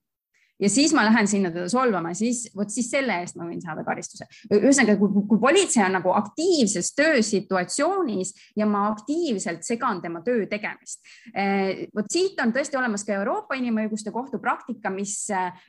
ja 0.61 0.71
siis 0.73 0.95
ma 0.97 1.05
lähen 1.07 1.29
sinna 1.31 1.51
teda 1.55 1.69
solvama, 1.73 2.13
siis 2.15 2.47
vot 2.57 2.71
siis 2.73 2.91
selle 2.93 3.21
eest 3.23 3.39
ma 3.39 3.49
võin 3.49 3.61
saada 3.63 3.85
karistuse. 3.87 4.27
ühesõnaga, 4.53 4.97
kui, 5.01 5.25
kui 5.29 5.41
politsei 5.41 5.85
on 5.87 5.97
nagu 5.99 6.13
aktiivses 6.17 6.93
töösituatsioonis 6.99 8.35
ja 8.59 8.69
ma 8.69 8.87
aktiivselt 8.91 9.65
segan 9.67 10.03
tema 10.03 10.23
töö 10.27 10.47
tegemist. 10.51 11.01
Eh, 11.35 11.87
vot 11.97 12.09
siit 12.13 12.41
on 12.43 12.53
tõesti 12.55 12.79
olemas 12.79 13.05
ka 13.07 13.17
Euroopa 13.19 13.59
Inimõiguste 13.59 14.13
Kohtu 14.13 14.41
praktika, 14.43 14.93
mis, 14.93 15.17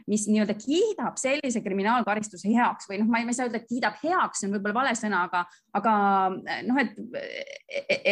mis 0.09 0.27
nii-öelda 0.29 0.55
kiidab 0.59 1.19
sellise 1.21 1.63
kriminaalkaristuse 1.63 2.51
heaks 2.51 2.89
või 2.89 3.01
noh, 3.01 3.09
ma 3.11 3.21
ei 3.21 3.33
saa 3.35 3.47
öelda, 3.47 3.61
et 3.61 3.69
kiidab 3.69 3.99
heaks, 4.03 4.41
see 4.41 4.49
on 4.49 4.55
võib-olla 4.57 4.81
vale 4.81 4.95
sõna, 4.97 5.23
aga, 5.29 5.43
aga 5.77 5.93
noh, 6.67 6.81
et, 6.81 6.95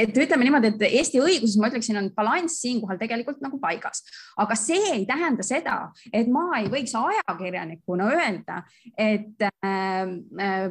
et 0.04 0.22
ütleme 0.24 0.48
niimoodi, 0.48 0.74
et 0.74 0.86
Eesti 0.90 1.22
õiguses 1.24 1.58
ma 1.60 1.70
ütleksin, 1.72 2.00
on 2.00 2.10
balanss 2.16 2.62
siinkohal 2.64 3.00
tegelikult 3.02 3.42
nagu 3.44 3.60
paigas, 3.62 4.04
aga 4.40 4.58
see 4.60 4.94
ei 4.94 5.06
tähenda 5.10 5.46
seda, 5.46 5.78
et 6.14 6.30
ma 6.32 6.48
ei 6.60 6.69
ei 6.70 6.76
võiks 6.78 6.96
ajakirjanikuna 6.96 8.10
öelda, 8.14 8.62
et 8.98 9.42
äh, 9.50 10.14
äh, 10.40 10.70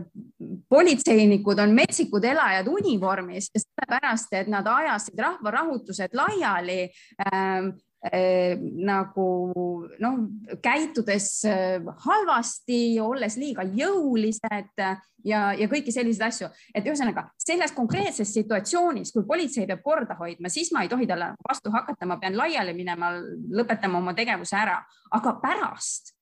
politseinikud 0.71 1.59
on 1.61 1.75
metsikud 1.77 2.25
elajad 2.25 2.71
univormis 2.71 3.51
sellepärast, 3.53 4.33
et 4.39 4.49
nad 4.53 4.67
ajasid 4.71 5.19
rahvarahutused 5.19 6.15
laiali 6.17 6.79
Äh, 7.19 7.73
nagu 7.99 9.29
noh, 9.99 10.19
käitudes 10.63 11.45
äh, 11.49 11.83
halvasti, 12.05 12.99
olles 13.03 13.37
liiga 13.41 13.65
jõulised 13.67 14.83
ja, 15.27 15.41
ja 15.59 15.69
kõiki 15.71 15.91
selliseid 15.95 16.29
asju, 16.29 16.51
et 16.75 16.87
ühesõnaga 16.87 17.27
selles 17.43 17.75
konkreetses 17.75 18.31
situatsioonis, 18.37 19.11
kui 19.15 19.27
politsei 19.27 19.67
peab 19.67 19.83
korda 19.83 20.15
hoidma, 20.21 20.51
siis 20.53 20.71
ma 20.73 20.85
ei 20.85 20.93
tohi 20.93 21.09
talle 21.11 21.33
vastu 21.49 21.75
hakata, 21.75 22.07
ma 22.07 22.21
pean 22.23 22.39
laiali 22.39 22.77
minema, 22.77 23.17
lõpetama 23.51 23.99
oma 23.99 24.15
tegevuse 24.15 24.57
ära, 24.61 24.79
aga 25.19 25.35
pärast 25.43 26.15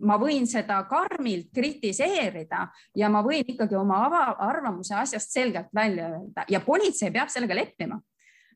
ma 0.00 0.16
võin 0.16 0.46
seda 0.48 0.78
karmilt 0.88 1.50
kritiseerida 1.54 2.62
ja 2.96 3.10
ma 3.12 3.20
võin 3.22 3.44
ikkagi 3.44 3.76
oma 3.76 4.00
arvamuse 4.40 4.94
asjast 4.96 5.34
selgelt 5.36 5.68
välja 5.74 6.08
öelda. 6.14 6.46
Ja 6.48 6.62
politsei 6.64 7.12
peab 7.12 7.28
sellega 7.28 7.54
leppima. 7.58 8.00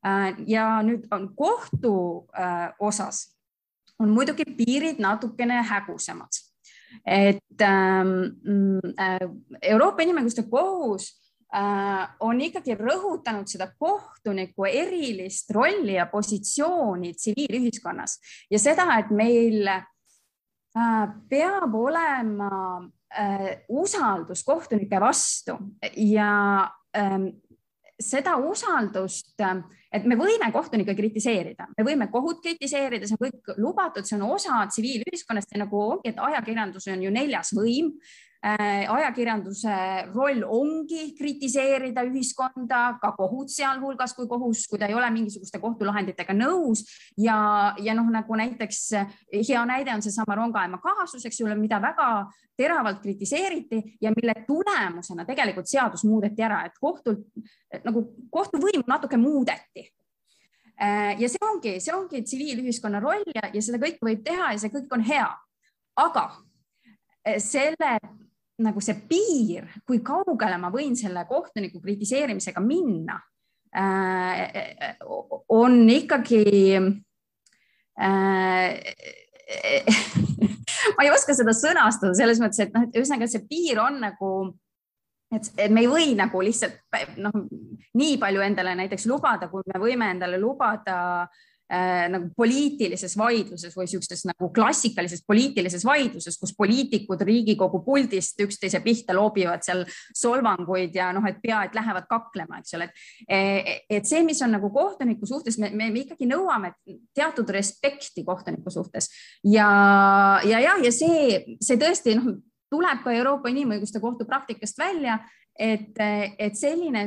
Äh, 0.06 0.34
ja 0.50 0.66
nüüd 0.82 1.06
on 1.14 1.28
kohtu 1.36 1.94
äh, 2.34 2.72
osas 2.78 3.28
on 4.02 4.10
muidugi 4.10 4.44
piirid 4.56 4.98
natukene 4.98 5.60
hägusemad, 5.62 6.38
et 7.06 7.62
ähm, 7.62 8.80
Euroopa 9.62 10.02
Inimõiguste 10.02 10.42
Kohus 10.50 11.12
on 12.24 12.40
ikkagi 12.40 12.72
rõhutanud 12.80 13.46
seda 13.46 13.66
kohtuniku 13.78 14.64
erilist 14.66 15.52
rolli 15.52 15.98
ja 15.98 16.06
positsiooni 16.08 17.12
tsiviilühiskonnas. 17.12 18.16
Ja 18.50 18.58
seda, 18.58 18.86
et 18.96 19.12
meil 19.12 19.68
Äh, 20.72 21.08
peab 21.28 21.74
olema 21.76 22.80
äh, 23.12 23.60
usaldus 23.68 24.40
kohtunike 24.44 25.00
vastu 25.00 25.58
ja 26.00 26.64
ähm, 26.96 27.26
seda 28.04 28.34
usaldust, 28.40 29.34
et 29.92 30.08
me 30.08 30.18
võime 30.18 30.50
kohtunikke 30.52 30.96
kritiseerida, 30.98 31.68
me 31.78 31.86
võime 31.86 32.08
kohut 32.12 32.42
kritiseerida, 32.44 33.06
see 33.06 33.18
on 33.18 33.24
kõik 33.26 33.54
lubatud, 33.62 34.08
see 34.08 34.18
on 34.18 34.26
osa 34.34 34.64
tsiviilühiskonnast 34.68 35.54
ja 35.54 35.64
nagu 35.64 35.80
ongi, 35.86 36.12
et 36.12 36.20
ajakirjandus 36.20 36.90
on 36.92 37.06
ju 37.06 37.14
neljas 37.14 37.54
võim 37.56 37.94
Äh, 37.96 38.31
ajakirjanduse 38.42 39.74
roll 40.10 40.40
ongi 40.42 41.12
kritiseerida 41.14 42.02
ühiskonda, 42.08 42.80
ka 42.98 43.12
kohut 43.14 43.52
sealhulgas, 43.54 44.16
kui 44.16 44.26
kohus, 44.26 44.64
kui 44.66 44.80
ta 44.82 44.88
ei 44.90 44.96
ole 44.98 45.06
mingisuguste 45.14 45.60
kohtulahenditega 45.62 46.34
nõus 46.34 46.82
ja, 47.22 47.36
ja 47.78 47.94
noh, 47.94 48.08
nagu 48.10 48.38
näiteks 48.40 48.80
hea 49.30 49.62
näide 49.68 49.94
on 49.94 50.02
seesama 50.02 50.34
Rongaema 50.40 50.80
kaasus, 50.82 51.22
eks 51.28 51.38
ju, 51.38 51.52
mida 51.54 51.78
väga 51.82 52.08
teravalt 52.56 53.00
kritiseeriti 53.02 53.82
ja 54.00 54.12
mille 54.16 54.34
tulemusena 54.46 55.24
tegelikult 55.24 55.66
seadus 55.66 56.04
muudeti 56.04 56.42
ära, 56.42 56.64
et 56.66 56.78
kohtult 56.80 57.24
nagu 57.84 58.04
kohtuvõimu 58.30 58.84
natuke 58.86 59.16
muudeti 59.16 59.86
äh, 60.82 61.14
ja 61.20 61.30
see 61.30 61.42
ongi, 61.46 61.76
see 61.80 61.94
ongi 61.96 62.22
tsiviilühiskonna 62.26 63.00
roll 63.02 63.24
ja, 63.34 63.48
ja 63.54 63.64
seda 63.64 63.80
kõike 63.82 64.04
võib 64.04 64.24
teha 64.26 64.52
ja 64.52 64.60
see 64.62 64.74
kõik 64.74 64.92
on 64.94 65.06
hea. 65.06 65.28
aga 65.96 66.26
äh, 67.26 67.38
selle 67.38 67.96
nagu 68.62 68.82
see 68.84 68.96
piir, 69.08 69.68
kui 69.88 70.02
kaugele 70.04 70.58
ma 70.60 70.70
võin 70.72 70.96
selle 70.98 71.24
kohtuniku 71.28 71.80
kritiseerimisega 71.80 72.60
minna, 72.64 73.16
äh, 73.76 74.96
on 75.48 75.88
ikkagi 75.90 76.42
äh, 77.96 78.80
ma 80.96 81.04
ei 81.04 81.12
oska 81.12 81.36
seda 81.36 81.54
sõnastada 81.56 82.14
selles 82.16 82.40
mõttes, 82.42 82.60
et 82.64 82.74
noh, 82.74 82.84
et 82.86 82.98
ühesõnaga 83.00 83.28
see 83.30 83.46
piir 83.48 83.80
on 83.82 83.98
nagu, 84.02 84.32
et, 85.32 85.48
et 85.56 85.72
me 85.72 85.84
ei 85.84 85.90
või 85.90 86.12
nagu 86.18 86.44
lihtsalt 86.44 86.76
noh, 87.24 87.34
nii 87.98 88.18
palju 88.20 88.44
endale 88.44 88.76
näiteks 88.82 89.08
lubada, 89.10 89.48
kui 89.52 89.64
me 89.72 89.80
võime 89.80 90.12
endale 90.12 90.40
lubada 90.40 90.98
äh, 91.24 91.42
äh, 91.72 92.04
nagu 92.12 92.28
poliitilises 92.36 93.16
vaidluses 93.18 93.74
või 93.76 93.86
niisuguses 93.88 94.26
nagu 94.28 94.50
klassikalises 94.54 95.24
poliitilises 95.26 95.84
vaidluses, 95.88 96.38
kus 96.40 96.54
poliitikud 96.58 97.24
Riigikogu 97.26 97.82
puldist 97.86 98.40
üksteise 98.44 98.82
pihta 98.84 99.16
loobivad 99.16 99.64
seal 99.64 99.84
solvanguid 100.18 100.94
ja 100.96 101.10
noh, 101.16 101.26
et 101.28 101.40
pea, 101.42 101.64
et 101.66 101.76
lähevad 101.76 102.06
kaklema, 102.10 102.60
eks 102.62 102.76
ole, 102.78 102.88
et 103.28 104.08
see, 104.08 104.22
mis 104.26 104.40
on 104.44 104.54
nagu 104.56 104.70
kohtuniku 104.74 105.28
suhtes, 105.28 105.58
me, 105.62 105.72
me 105.74 105.90
ikkagi 106.02 106.28
nõuame 106.30 106.74
teatud 107.16 107.48
respekti 107.54 108.24
kohtuniku 108.26 108.70
suhtes. 108.70 109.10
Ja, 109.44 109.68
ja, 110.48 110.60
ja, 110.62 110.76
ja 110.82 110.92
see, 110.94 111.56
see 111.62 111.80
tõesti 111.80 112.16
noh, 112.18 112.34
tuleb 112.72 113.04
ka 113.04 113.12
Euroopa 113.12 113.52
Inimõiguste 113.52 114.00
Kohtu 114.00 114.26
praktikast 114.28 114.78
välja, 114.80 115.18
et, 115.58 115.96
et 116.38 116.56
selline 116.56 117.04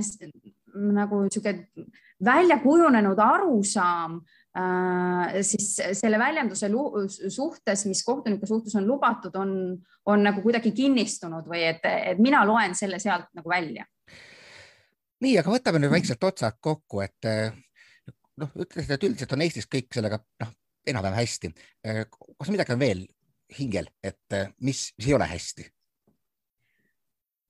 nagu 0.75 1.21
niisugune 1.23 1.87
välja 2.25 2.59
kujunenud 2.63 3.19
arusaam 3.19 4.19
siis 5.43 5.65
selle 5.99 6.19
väljenduse 6.19 6.69
suhtes, 7.33 7.85
mis 7.89 8.03
kohtuniku 8.07 8.47
suhtes 8.47 8.75
on 8.79 8.87
lubatud, 8.87 9.35
on, 9.35 9.51
on 10.07 10.23
nagu 10.23 10.43
kuidagi 10.45 10.71
kinnistunud 10.75 11.49
või 11.49 11.65
et, 11.67 11.83
et 11.83 12.21
mina 12.23 12.45
loen 12.47 12.75
selle 12.77 12.99
sealt 13.03 13.27
nagu 13.35 13.51
välja. 13.51 13.83
nii, 15.25 15.37
aga 15.41 15.51
võtame 15.51 15.81
nüüd 15.83 15.91
väikselt 15.91 16.23
otsad 16.23 16.59
kokku, 16.63 17.01
et 17.03 17.29
noh, 18.39 18.53
ütlesite, 18.55 18.95
et 18.95 19.07
üldiselt 19.09 19.35
on 19.35 19.43
Eestis 19.43 19.67
kõik 19.71 19.91
sellega 19.95 20.21
noh, 20.43 20.53
enam-vähem 20.87 21.19
hästi. 21.19 21.51
kas 22.37 22.53
midagi 22.53 22.75
on 22.75 22.79
veel 22.79 23.05
hingel, 23.59 23.89
et 24.03 24.39
mis, 24.59 24.87
mis 24.97 25.09
ei 25.09 25.17
ole 25.17 25.27
hästi 25.29 25.67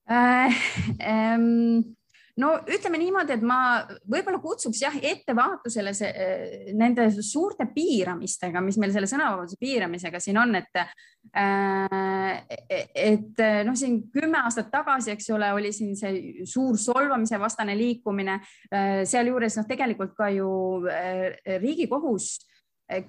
äh,? 0.10 0.64
Ähm, 1.02 1.96
no 2.42 2.52
ütleme 2.68 3.00
niimoodi, 3.00 3.36
et 3.38 3.44
ma 3.46 3.58
võib-olla 4.12 4.42
kutsuks 4.44 4.82
jah 4.84 4.96
ettevaatusele 4.96 5.94
see, 5.96 6.10
eh, 6.10 6.72
nende 6.76 7.08
suurte 7.24 7.68
piiramistega, 7.72 8.64
mis 8.64 8.80
meil 8.82 8.94
selle 8.96 9.10
sõnavabaduse 9.10 9.60
piiramisega 9.62 10.20
siin 10.24 10.40
on, 10.42 10.56
et 10.60 10.82
äh, 10.82 12.42
et 12.96 13.40
noh, 13.66 13.76
siin 13.78 14.02
kümme 14.14 14.40
aastat 14.44 14.70
tagasi, 14.74 15.14
eks 15.16 15.30
ole, 15.36 15.52
oli 15.56 15.72
siin 15.76 15.96
see 16.00 16.46
suur 16.48 16.78
solvamise 16.80 17.40
vastane 17.42 17.76
liikumine, 17.78 18.38
sealjuures 19.10 19.58
noh, 19.60 19.66
tegelikult 19.68 20.14
ka 20.18 20.30
ju 20.36 20.50
Riigikohus 20.86 22.30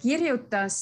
kirjutas 0.01 0.79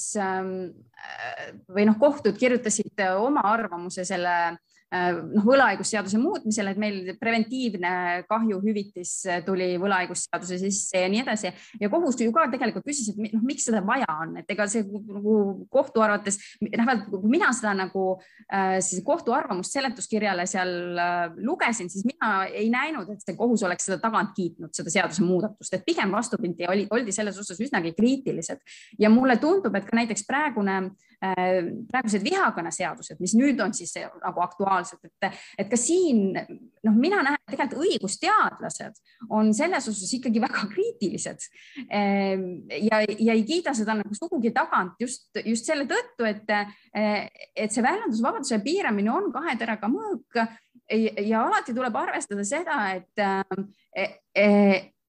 või 1.74 1.88
noh, 1.88 1.98
kohtud 2.00 2.38
kirjutasid 2.38 3.02
oma 3.18 3.42
arvamuse 3.50 4.06
selle 4.06 4.54
noh, 4.94 5.44
võlaõigusseaduse 5.46 6.18
muutmisel, 6.20 6.70
et 6.70 6.80
meil 6.80 7.12
preventiivne 7.20 8.24
kahjuhüvitis 8.28 9.12
tuli 9.46 9.74
võlaõigusseaduse 9.80 10.58
sisse 10.62 11.02
ja 11.02 11.10
nii 11.10 11.22
edasi. 11.24 11.52
Ja 11.80 11.90
kohus 11.92 12.18
ju 12.20 12.32
ka 12.34 12.46
tegelikult 12.52 12.86
küsis, 12.86 13.10
et 13.12 13.34
noh, 13.34 13.44
miks 13.46 13.66
seda 13.68 13.82
vaja 13.86 14.08
on, 14.22 14.36
et 14.42 14.50
ega 14.54 14.66
see 14.70 14.84
nagu 14.84 15.36
kohtu 15.72 16.04
arvates, 16.04 16.38
noh, 16.62 16.92
kui 17.08 17.32
mina 17.36 17.50
seda 17.56 17.74
nagu 17.78 18.06
äh, 18.46 18.78
siis 18.84 19.02
kohtu 19.06 19.34
arvamust 19.36 19.74
seletuskirjale 19.74 20.46
seal 20.50 21.00
äh, 21.00 21.24
lugesin, 21.42 21.90
siis 21.92 22.06
mina 22.08 22.44
ei 22.50 22.68
näinud, 22.72 23.10
et 23.14 23.24
see 23.24 23.38
kohus 23.38 23.64
oleks 23.66 23.88
seda 23.88 24.00
tagant 24.02 24.34
kiitnud, 24.36 24.74
seda 24.76 24.92
seadusemuudatust, 24.94 25.74
et 25.74 25.86
pigem 25.86 26.14
vastupidi, 26.14 26.68
oli, 26.70 26.86
oldi 26.94 27.14
selles 27.14 27.38
osas 27.40 27.60
üsnagi 27.64 27.94
kriitilised. 27.96 28.62
Ja 29.00 29.10
mulle 29.12 29.38
tundub, 29.42 29.74
et 29.74 29.88
ka 29.88 29.98
näiteks 29.98 30.26
praegune 30.28 30.78
Äh, 31.24 31.70
praegused 31.88 32.24
vihakõneseadused, 32.26 33.20
mis 33.22 33.32
nüüd 33.38 33.60
on 33.64 33.72
siis 33.72 33.94
nagu 33.96 34.42
aktuaalsed, 34.44 34.83
et, 34.92 35.38
et 35.58 35.70
ka 35.70 35.78
siin 35.80 36.34
noh, 36.34 36.94
mina 36.94 37.22
näen, 37.24 37.38
et 37.40 37.54
tegelikult 37.54 37.86
õigusteadlased 37.88 39.00
on 39.34 39.52
selles 39.56 39.88
osas 39.90 40.12
ikkagi 40.18 40.42
väga 40.42 40.66
kriitilised. 40.72 41.48
Ähm, 41.88 42.46
ja, 42.70 43.00
ja 43.02 43.36
ei 43.36 43.44
kiida 43.48 43.74
seda 43.76 43.96
nagu 43.98 44.16
sugugi 44.16 44.52
tagant 44.54 45.00
just, 45.00 45.30
just 45.44 45.68
selle 45.68 45.88
tõttu, 45.90 46.26
et, 46.28 46.50
et 46.94 47.72
see 47.72 47.84
väljendusvabaduse 47.84 48.60
piiramine 48.64 49.12
on 49.12 49.30
kahe 49.34 49.56
teraga 49.60 49.90
mõõk. 49.90 50.42
Ja 50.90 51.46
alati 51.46 51.72
tuleb 51.72 51.94
arvestada 51.96 52.44
seda, 52.44 52.80
et, 52.92 53.22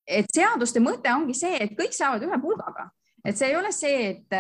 et 0.08 0.30
seaduste 0.32 0.80
mõte 0.80 1.12
ongi 1.12 1.36
see, 1.36 1.58
et 1.60 1.74
kõik 1.76 1.96
saavad 1.96 2.24
ühe 2.24 2.40
pulgaga 2.40 2.88
et 3.26 3.38
see 3.38 3.50
ei 3.50 3.56
ole 3.58 3.72
see, 3.74 4.10
et, 4.12 4.36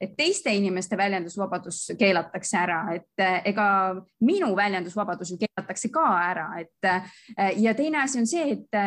et 0.00 0.14
teiste 0.16 0.52
inimeste 0.56 0.96
väljendusvabadus 0.98 1.80
keelatakse 2.00 2.60
ära, 2.60 2.78
et 2.96 3.26
ega 3.50 3.66
minu 4.24 4.54
väljendusvabadus 4.56 5.34
ju 5.34 5.40
keelatakse 5.42 5.90
ka 5.92 6.06
ära, 6.22 6.46
et 6.62 7.58
ja 7.60 7.74
teine 7.76 8.00
asi 8.04 8.22
on 8.22 8.30
see, 8.30 8.56
et, 8.56 8.80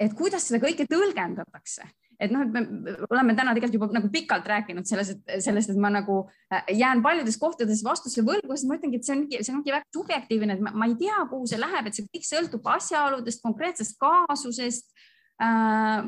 et 0.00 0.14
kuidas 0.18 0.46
seda 0.48 0.62
kõike 0.62 0.86
tõlgendatakse. 0.90 1.88
Et 2.22 2.30
noh, 2.30 2.44
et 2.44 2.52
me 2.54 2.92
oleme 3.10 3.34
täna 3.34 3.50
tegelikult 3.56 3.74
juba 3.80 3.96
nagu 3.96 4.08
pikalt 4.12 4.46
rääkinud 4.46 4.86
sellest, 4.86 5.24
et 5.26 5.42
sellest, 5.42 5.72
et 5.72 5.80
ma 5.80 5.90
nagu 5.90 6.20
jään 6.70 7.02
paljudes 7.02 7.34
kohtades 7.40 7.82
vastuse 7.82 8.22
võlgu, 8.22 8.54
siis 8.54 8.68
ma 8.70 8.78
ütlengi, 8.78 9.00
et 9.00 9.08
see 9.08 9.16
ongi, 9.16 9.40
see 9.42 9.54
ongi 9.56 9.74
väga 9.74 9.88
subjektiivne, 9.96 10.54
et 10.54 10.62
ma, 10.62 10.70
ma 10.84 10.86
ei 10.86 10.94
tea, 11.00 11.18
kuhu 11.32 11.50
see 11.50 11.58
läheb, 11.58 11.88
et 11.88 11.98
see 11.98 12.06
kõik 12.06 12.28
sõltub 12.28 12.68
asjaoludest, 12.76 13.42
konkreetsest 13.42 13.98
kaasusest 14.02 14.94
äh, 15.42 16.06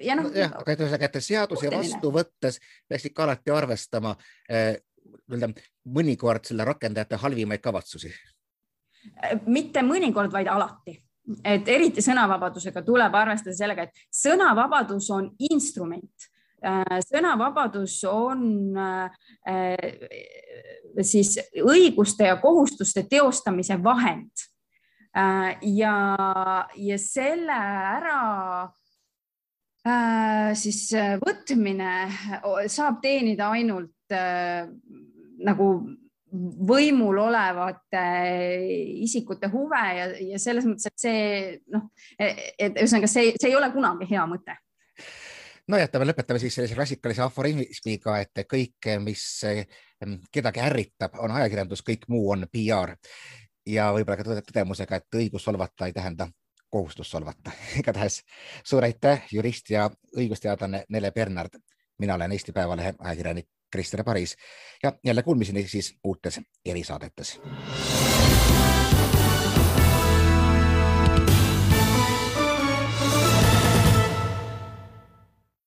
ja 0.00 0.16
noh. 0.18 0.30
jah, 0.34 0.54
aga 0.58 0.76
ühesõnaga, 0.76 1.10
et 1.10 1.24
seaduse 1.24 1.70
vastu 1.72 2.12
võttes 2.14 2.58
peaks 2.88 3.06
ikka 3.10 3.26
alati 3.26 3.54
arvestama 3.54 4.16
eh, 4.48 4.76
nii-öelda 5.28 5.52
mõnikord 5.92 6.46
selle 6.46 6.64
rakendajate 6.64 7.18
halvimaid 7.22 7.62
kavatsusi. 7.62 8.12
mitte 9.46 9.82
mõnikord, 9.82 10.32
vaid 10.32 10.48
alati 10.48 10.98
et 11.44 11.68
eriti 11.68 12.02
sõnavabadusega 12.02 12.82
tuleb 12.82 13.14
arvestada 13.14 13.54
sellega, 13.56 13.86
et 13.86 14.06
sõnavabadus 14.10 15.08
on 15.14 15.28
instrument 15.50 16.26
äh, 16.64 16.98
sõnavabadus 17.06 18.00
on 18.10 18.78
äh, 18.78 19.10
siis 21.02 21.36
õiguste 21.62 22.26
ja 22.30 22.38
kohustuste 22.42 23.06
teostamise 23.10 23.78
vahend. 23.82 24.48
Ja, 25.12 25.94
ja 26.80 26.96
selle 26.96 27.52
ära 27.52 28.20
siis 30.54 30.84
äh, 30.94 31.16
võtmine 31.18 31.92
saab 32.70 33.00
teenida 33.02 33.50
ainult 33.50 34.14
äh, 34.14 34.68
nagu 35.42 35.68
võimul 36.32 37.18
olevate 37.20 38.02
isikute 39.04 39.50
huve 39.52 39.82
ja, 39.98 40.06
ja 40.32 40.38
selles 40.40 40.64
mõttes, 40.64 40.86
et 40.88 41.02
see 41.02 41.24
noh, 41.74 41.90
et 42.16 42.78
ühesõnaga 42.78 43.10
see, 43.10 43.34
see 43.36 43.50
ei 43.50 43.58
ole 43.58 43.68
kunagi 43.74 44.08
hea 44.08 44.22
mõte. 44.30 44.56
No 45.68 45.78
jätame, 45.78 46.06
lõpetame 46.08 46.40
siis 46.40 46.56
sellise 46.56 46.78
klassikalise 46.78 47.22
aforismiga, 47.26 48.16
et 48.24 48.46
kõik, 48.48 48.88
mis 49.04 49.26
kedagi 50.32 50.62
ärritab, 50.64 51.20
on 51.22 51.36
ajakirjandus, 51.36 51.84
kõik 51.86 52.08
muu 52.10 52.32
on 52.32 52.48
PR 52.50 52.96
ja 53.68 53.90
võib-olla 53.94 54.18
ka 54.18 54.40
tõdemusega, 54.40 54.98
et 55.02 55.20
õigus 55.20 55.44
solvata 55.44 55.86
ei 55.90 55.94
tähenda 55.94 56.30
kohustus 56.72 57.10
solvata. 57.10 57.52
igatahes 57.80 58.22
suur 58.64 58.84
aitäh, 58.84 59.26
jurist 59.32 59.70
ja 59.70 59.90
õigusteadlane 60.16 60.84
Nele 60.88 61.12
Bernard. 61.12 61.60
mina 61.98 62.14
olen 62.14 62.32
Eesti 62.32 62.52
Päevalehe 62.52 62.94
ajakirjanik 62.98 63.46
Krister 63.72 64.04
Paris 64.04 64.36
ja 64.82 64.92
jälle 65.04 65.22
kuulmiseni 65.22 65.68
siis 65.68 65.94
uutes 66.04 66.40
erisaadetes 66.64 67.40